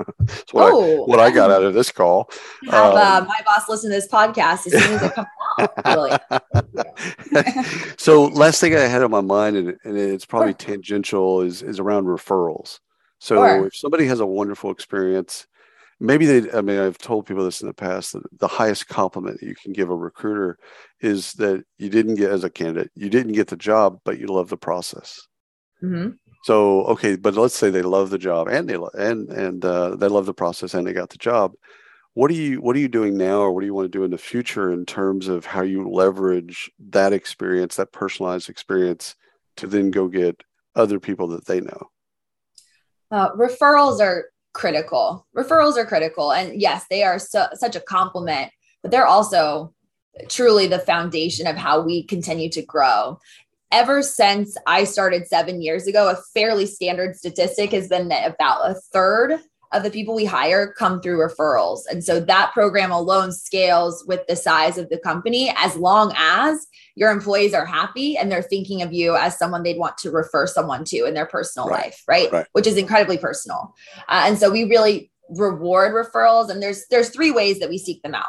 oh, 0.55 1.03
I, 1.03 1.05
what 1.05 1.19
I 1.19 1.31
got 1.31 1.49
out 1.49 1.63
of 1.63 1.73
this 1.73 1.91
call. 1.91 2.29
Have 2.69 2.93
um, 2.93 2.97
uh, 2.97 3.25
my 3.25 3.39
boss 3.45 3.69
listen 3.69 3.89
to 3.89 3.95
this 3.95 4.07
podcast 4.07 4.67
as 4.67 4.73
soon 4.73 4.93
as 4.93 5.03
it 5.03 5.13
comes 5.15 5.27
out. 5.85 6.21
so 7.99 8.25
last 8.25 8.59
thing 8.59 8.75
I 8.75 8.81
had 8.81 9.01
on 9.01 9.11
my 9.11 9.21
mind, 9.21 9.55
and, 9.55 9.77
and 9.83 9.97
it's 9.97 10.25
probably 10.25 10.51
sure. 10.51 10.75
tangential, 10.75 11.41
is 11.41 11.63
is 11.63 11.79
around 11.79 12.05
referrals. 12.05 12.79
So 13.19 13.35
sure. 13.37 13.67
if 13.67 13.75
somebody 13.75 14.05
has 14.07 14.19
a 14.19 14.25
wonderful 14.25 14.69
experience, 14.69 15.47
maybe 16.01 16.25
they. 16.25 16.51
I 16.51 16.61
mean, 16.61 16.79
I've 16.79 16.97
told 16.97 17.25
people 17.25 17.45
this 17.45 17.61
in 17.61 17.67
the 17.67 17.73
past 17.73 18.11
that 18.11 18.23
the 18.39 18.47
highest 18.47 18.89
compliment 18.89 19.39
that 19.39 19.47
you 19.47 19.55
can 19.55 19.71
give 19.71 19.89
a 19.89 19.95
recruiter 19.95 20.57
is 20.99 21.31
that 21.33 21.63
you 21.77 21.89
didn't 21.89 22.15
get 22.15 22.31
as 22.31 22.43
a 22.43 22.49
candidate, 22.49 22.91
you 22.93 23.09
didn't 23.09 23.33
get 23.33 23.47
the 23.47 23.55
job, 23.55 24.01
but 24.03 24.19
you 24.19 24.27
love 24.27 24.49
the 24.49 24.57
process. 24.57 25.27
Mm-hmm. 25.81 26.11
So 26.43 26.83
okay, 26.87 27.15
but 27.15 27.35
let's 27.35 27.55
say 27.55 27.69
they 27.69 27.81
love 27.81 28.09
the 28.09 28.17
job 28.17 28.49
and 28.49 28.69
they 28.69 28.77
and 28.95 29.29
and 29.29 29.63
uh, 29.63 29.95
they 29.95 30.07
love 30.07 30.25
the 30.25 30.33
process 30.33 30.73
and 30.73 30.85
they 30.85 30.93
got 30.93 31.09
the 31.09 31.17
job. 31.17 31.53
What 32.15 32.29
are 32.29 32.35
you 32.35 32.61
what 32.61 32.75
are 32.75 32.79
you 32.79 32.89
doing 32.89 33.17
now, 33.17 33.39
or 33.39 33.51
what 33.51 33.61
do 33.61 33.65
you 33.65 33.73
want 33.73 33.91
to 33.91 33.97
do 33.97 34.03
in 34.03 34.11
the 34.11 34.17
future 34.17 34.71
in 34.71 34.85
terms 34.85 35.29
of 35.29 35.45
how 35.45 35.61
you 35.61 35.89
leverage 35.89 36.69
that 36.89 37.13
experience, 37.13 37.77
that 37.77 37.93
personalized 37.93 38.49
experience, 38.49 39.15
to 39.57 39.67
then 39.67 39.89
go 39.89 40.09
get 40.09 40.43
other 40.75 40.99
people 40.99 41.27
that 41.29 41.45
they 41.45 41.61
know? 41.61 41.89
Uh, 43.09 43.31
referrals 43.35 44.01
are 44.01 44.25
critical. 44.53 45.25
Referrals 45.35 45.77
are 45.77 45.85
critical, 45.85 46.33
and 46.33 46.59
yes, 46.59 46.85
they 46.89 47.03
are 47.03 47.19
such 47.19 47.75
a 47.75 47.81
compliment, 47.81 48.51
but 48.81 48.91
they're 48.91 49.07
also 49.07 49.73
truly 50.29 50.67
the 50.67 50.79
foundation 50.79 51.47
of 51.47 51.55
how 51.55 51.81
we 51.81 52.03
continue 52.03 52.49
to 52.49 52.61
grow 52.61 53.17
ever 53.73 54.03
since 54.03 54.55
I 54.67 54.83
started 54.85 55.27
seven 55.27 55.61
years 55.61 55.87
ago, 55.87 56.09
a 56.09 56.21
fairly 56.33 56.65
standard 56.65 57.17
statistic 57.17 57.71
has 57.71 57.89
been 57.89 58.07
that 58.09 58.31
about 58.31 58.69
a 58.69 58.75
third 58.75 59.39
of 59.73 59.81
the 59.81 59.89
people 59.89 60.13
we 60.13 60.25
hire 60.25 60.71
come 60.71 61.01
through 61.01 61.17
referrals. 61.17 61.79
And 61.89 62.03
so 62.03 62.19
that 62.19 62.51
program 62.53 62.91
alone 62.91 63.31
scales 63.31 64.05
with 64.07 64.21
the 64.27 64.35
size 64.35 64.77
of 64.77 64.87
the 64.89 64.99
company 64.99 65.51
as 65.57 65.75
long 65.75 66.13
as 66.15 66.67
your 66.95 67.09
employees 67.09 67.55
are 67.55 67.65
happy 67.65 68.15
and 68.15 68.31
they're 68.31 68.43
thinking 68.43 68.83
of 68.83 68.93
you 68.93 69.15
as 69.15 69.37
someone 69.37 69.63
they'd 69.63 69.79
want 69.79 69.97
to 69.97 70.11
refer 70.11 70.45
someone 70.45 70.85
to 70.85 71.05
in 71.05 71.15
their 71.15 71.25
personal 71.25 71.67
right. 71.67 71.85
life, 71.85 72.03
right? 72.07 72.31
right? 72.31 72.45
Which 72.51 72.67
is 72.67 72.77
incredibly 72.77 73.17
personal. 73.17 73.73
Uh, 74.07 74.25
and 74.27 74.37
so 74.37 74.51
we 74.51 74.65
really 74.65 75.11
reward 75.29 75.93
referrals 75.93 76.49
and 76.49 76.61
there's 76.61 76.85
there's 76.91 77.09
three 77.09 77.31
ways 77.31 77.59
that 77.59 77.69
we 77.69 77.77
seek 77.77 78.01
them 78.03 78.13
out 78.13 78.25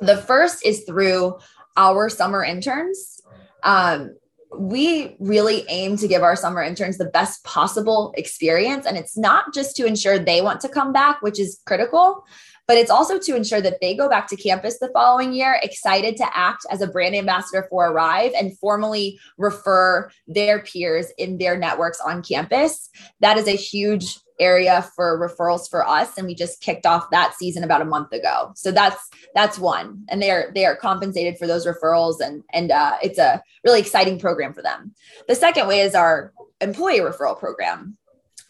the 0.00 0.16
first 0.16 0.64
is 0.64 0.82
through 0.84 1.38
our 1.76 2.08
summer 2.08 2.42
interns 2.42 3.20
um, 3.62 4.16
we 4.58 5.16
really 5.18 5.64
aim 5.68 5.96
to 5.96 6.08
give 6.08 6.22
our 6.22 6.36
summer 6.36 6.62
interns 6.62 6.98
the 6.98 7.04
best 7.04 7.42
possible 7.44 8.14
experience 8.16 8.86
and 8.86 8.96
it's 8.96 9.16
not 9.16 9.52
just 9.52 9.76
to 9.76 9.86
ensure 9.86 10.18
they 10.18 10.40
want 10.40 10.60
to 10.60 10.68
come 10.68 10.92
back 10.92 11.20
which 11.22 11.38
is 11.38 11.60
critical 11.66 12.24
but 12.66 12.76
it's 12.76 12.90
also 12.90 13.18
to 13.18 13.36
ensure 13.36 13.60
that 13.60 13.80
they 13.80 13.94
go 13.94 14.08
back 14.08 14.26
to 14.28 14.36
campus 14.36 14.78
the 14.78 14.90
following 14.92 15.32
year 15.32 15.58
excited 15.62 16.16
to 16.16 16.36
act 16.36 16.64
as 16.70 16.80
a 16.80 16.86
brand 16.86 17.14
ambassador 17.14 17.66
for 17.68 17.88
Arrive 17.88 18.32
and 18.38 18.58
formally 18.58 19.18
refer 19.36 20.10
their 20.26 20.62
peers 20.62 21.06
in 21.18 21.38
their 21.38 21.58
networks 21.58 22.00
on 22.00 22.22
campus. 22.22 22.88
That 23.20 23.36
is 23.36 23.46
a 23.48 23.56
huge 23.56 24.18
area 24.40 24.82
for 24.96 25.18
referrals 25.18 25.68
for 25.70 25.86
us 25.86 26.18
and 26.18 26.26
we 26.26 26.34
just 26.34 26.60
kicked 26.60 26.86
off 26.86 27.10
that 27.10 27.34
season 27.34 27.64
about 27.64 27.80
a 27.80 27.84
month 27.84 28.12
ago. 28.12 28.52
So 28.56 28.72
that's 28.72 29.08
that's 29.34 29.58
one. 29.58 30.04
And 30.08 30.20
they 30.20 30.30
are 30.30 30.50
they 30.54 30.64
are 30.64 30.76
compensated 30.76 31.38
for 31.38 31.46
those 31.46 31.66
referrals 31.66 32.20
and 32.20 32.42
and 32.52 32.70
uh, 32.70 32.96
it's 33.02 33.18
a 33.18 33.42
really 33.64 33.80
exciting 33.80 34.18
program 34.18 34.52
for 34.52 34.62
them. 34.62 34.94
The 35.28 35.34
second 35.34 35.68
way 35.68 35.80
is 35.80 35.94
our 35.94 36.32
employee 36.60 37.00
referral 37.00 37.38
program. 37.38 37.96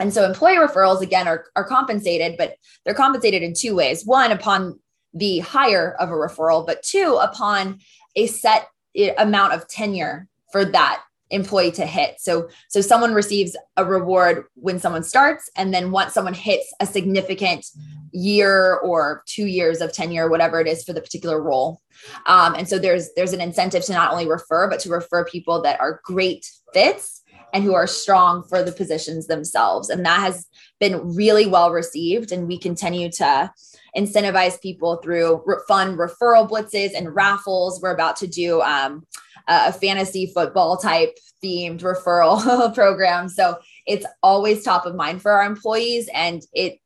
And 0.01 0.13
so 0.13 0.25
employee 0.25 0.57
referrals, 0.57 1.03
again, 1.03 1.29
are, 1.29 1.47
are 1.55 1.65
compensated, 1.65 2.37
but 2.37 2.57
they're 2.85 2.95
compensated 2.95 3.43
in 3.43 3.55
two 3.55 3.77
ways. 3.77 4.05
One, 4.05 4.33
upon 4.33 4.81
the 5.13 5.39
hire 5.39 5.95
of 6.01 6.11
a 6.11 6.15
referral, 6.15 6.67
but 6.67 6.83
two, 6.83 7.19
upon 7.23 7.79
a 8.17 8.27
set 8.27 8.67
eh, 8.97 9.15
amount 9.19 9.53
of 9.53 9.69
tenure 9.69 10.29
for 10.51 10.65
that 10.65 11.03
employee 11.35 11.73
to 11.73 11.87
hit. 11.87 12.17
So 12.19 12.49
so 12.69 12.81
someone 12.81 13.15
receives 13.15 13.57
a 13.77 13.85
reward 13.85 14.45
when 14.55 14.79
someone 14.79 15.03
starts 15.03 15.51
and 15.57 15.75
then 15.75 15.91
once 15.91 16.15
someone 16.15 16.35
hits 16.35 16.73
a 16.81 16.87
significant 16.87 17.67
year 18.13 18.77
or 18.77 19.23
2 19.27 19.47
years 19.47 19.81
of 19.81 19.93
tenure 19.93 20.27
or 20.27 20.31
whatever 20.31 20.61
it 20.61 20.69
is 20.69 20.85
for 20.85 20.93
the 20.93 21.01
particular 21.01 21.43
role. 21.43 21.81
Um, 22.27 22.55
and 22.55 22.69
so 22.69 22.79
there's 22.79 23.11
there's 23.15 23.33
an 23.33 23.41
incentive 23.41 23.85
to 23.85 23.93
not 23.93 24.13
only 24.13 24.29
refer 24.29 24.69
but 24.69 24.81
to 24.81 24.89
refer 24.91 25.25
people 25.25 25.63
that 25.63 25.81
are 25.81 26.01
great 26.05 26.47
fits 26.73 27.23
and 27.55 27.63
who 27.63 27.75
are 27.75 27.87
strong 27.87 28.43
for 28.43 28.63
the 28.63 28.73
positions 28.73 29.29
themselves. 29.29 29.89
And 29.89 30.05
that 30.05 30.21
has 30.21 30.47
been 30.81 31.15
really 31.15 31.47
well 31.47 31.71
received. 31.71 32.33
And 32.33 32.49
we 32.49 32.59
continue 32.59 33.11
to 33.13 33.51
incentivize 33.97 34.61
people 34.61 34.97
through 34.97 35.43
fun 35.69 35.97
referral 35.97 36.51
blitzes 36.51 36.91
and 36.97 37.15
raffles. 37.15 37.81
We're 37.81 37.95
about 37.95 38.17
to 38.17 38.27
do 38.27 38.61
um, 38.61 39.07
a 39.47 39.73
fantasy 39.73 40.27
football 40.27 40.77
type 40.77 41.17
themed 41.43 41.81
referral 41.81 42.75
program. 42.75 43.29
So 43.29 43.59
it's 43.87 44.07
always 44.23 44.63
top 44.63 44.87
of 44.87 44.95
mind 44.95 45.23
for 45.23 45.33
our 45.33 45.45
employees. 45.45 46.09
And 46.15 46.43
it 46.53 46.79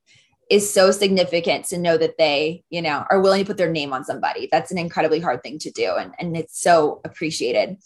is 0.50 0.72
so 0.72 0.90
significant 0.90 1.66
to 1.66 1.78
know 1.78 1.98
that 1.98 2.16
they, 2.18 2.64
you 2.70 2.80
know, 2.80 3.04
are 3.10 3.20
willing 3.20 3.40
to 3.40 3.46
put 3.46 3.58
their 3.58 3.70
name 3.70 3.92
on 3.92 4.04
somebody. 4.04 4.48
That's 4.50 4.72
an 4.72 4.78
incredibly 4.78 5.20
hard 5.20 5.42
thing 5.42 5.58
to 5.60 5.70
do. 5.70 5.94
And, 5.94 6.14
and 6.18 6.36
it's 6.36 6.60
so 6.60 7.00
appreciated. 7.04 7.76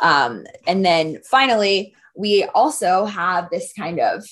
Um, 0.00 0.44
and 0.66 0.84
then 0.84 1.20
finally, 1.28 1.94
we 2.16 2.44
also 2.44 3.06
have 3.06 3.50
this 3.50 3.72
kind 3.72 3.98
of 3.98 4.24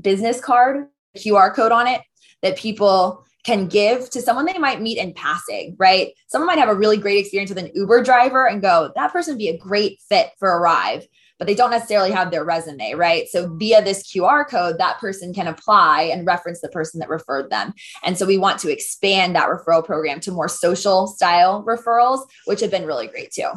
business 0.00 0.40
card 0.40 0.88
QR 1.16 1.54
code 1.54 1.72
on 1.72 1.86
it 1.86 2.02
that 2.42 2.56
people 2.56 3.24
can 3.44 3.66
give 3.66 4.10
to 4.10 4.20
someone 4.20 4.44
they 4.44 4.58
might 4.58 4.82
meet 4.82 4.98
in 4.98 5.14
passing, 5.14 5.76
right? 5.78 6.12
Someone 6.26 6.46
might 6.46 6.58
have 6.58 6.68
a 6.68 6.74
really 6.74 6.96
great 6.96 7.18
experience 7.18 7.50
with 7.50 7.58
an 7.58 7.70
Uber 7.74 8.02
driver 8.02 8.46
and 8.46 8.60
go, 8.60 8.92
that 8.94 9.12
person 9.12 9.34
would 9.34 9.38
be 9.38 9.48
a 9.48 9.58
great 9.58 10.00
fit 10.08 10.30
for 10.38 10.48
Arrive, 10.48 11.06
but 11.38 11.46
they 11.46 11.54
don't 11.54 11.70
necessarily 11.70 12.10
have 12.10 12.30
their 12.30 12.44
resume, 12.44 12.94
right? 12.94 13.28
So 13.28 13.54
via 13.54 13.82
this 13.82 14.12
QR 14.12 14.48
code, 14.48 14.78
that 14.78 14.98
person 14.98 15.32
can 15.32 15.46
apply 15.46 16.02
and 16.02 16.26
reference 16.26 16.60
the 16.60 16.68
person 16.68 17.00
that 17.00 17.08
referred 17.08 17.50
them. 17.50 17.72
And 18.02 18.18
so 18.18 18.26
we 18.26 18.38
want 18.38 18.58
to 18.60 18.72
expand 18.72 19.36
that 19.36 19.48
referral 19.48 19.84
program 19.84 20.20
to 20.20 20.32
more 20.32 20.48
social 20.48 21.06
style 21.06 21.64
referrals, 21.64 22.26
which 22.46 22.60
have 22.60 22.70
been 22.70 22.86
really 22.86 23.06
great 23.06 23.32
too. 23.32 23.50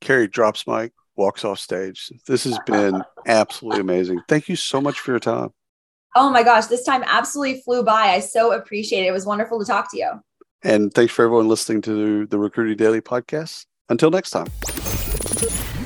Carrie 0.00 0.28
drops 0.28 0.66
mic 0.66 0.92
walks 1.18 1.44
off 1.44 1.58
stage. 1.58 2.10
This 2.26 2.44
has 2.44 2.58
been 2.66 3.02
absolutely 3.26 3.80
amazing. 3.80 4.22
Thank 4.28 4.48
you 4.48 4.56
so 4.56 4.80
much 4.80 5.00
for 5.00 5.10
your 5.10 5.20
time. 5.20 5.50
Oh 6.20 6.30
my 6.30 6.42
gosh, 6.42 6.66
this 6.66 6.82
time 6.82 7.04
absolutely 7.06 7.60
flew 7.60 7.84
by. 7.84 8.08
I 8.08 8.18
so 8.18 8.52
appreciate 8.52 9.04
it. 9.04 9.06
It 9.06 9.12
was 9.12 9.24
wonderful 9.24 9.60
to 9.60 9.64
talk 9.64 9.88
to 9.92 9.96
you. 9.96 10.10
And 10.64 10.92
thanks 10.92 11.12
for 11.12 11.24
everyone 11.24 11.46
listening 11.46 11.80
to 11.82 12.26
the 12.26 12.38
Recruiting 12.38 12.76
Daily 12.76 13.00
podcast. 13.00 13.66
Until 13.88 14.10
next 14.10 14.30
time. 14.30 14.48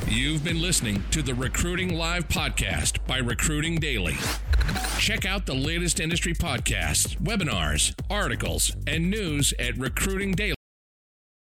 You've 0.07 0.43
been 0.43 0.59
listening 0.59 1.03
to 1.11 1.21
the 1.21 1.35
Recruiting 1.35 1.95
Live 1.95 2.27
podcast 2.27 3.05
by 3.05 3.19
Recruiting 3.19 3.75
Daily. 3.75 4.15
Check 4.97 5.23
out 5.23 5.45
the 5.45 5.53
latest 5.53 5.99
industry 5.99 6.33
podcasts, 6.33 7.15
webinars, 7.19 7.93
articles, 8.09 8.75
and 8.87 9.11
news 9.11 9.53
at 9.59 9.77
Recruiting 9.77 10.31
Daily. 10.31 10.55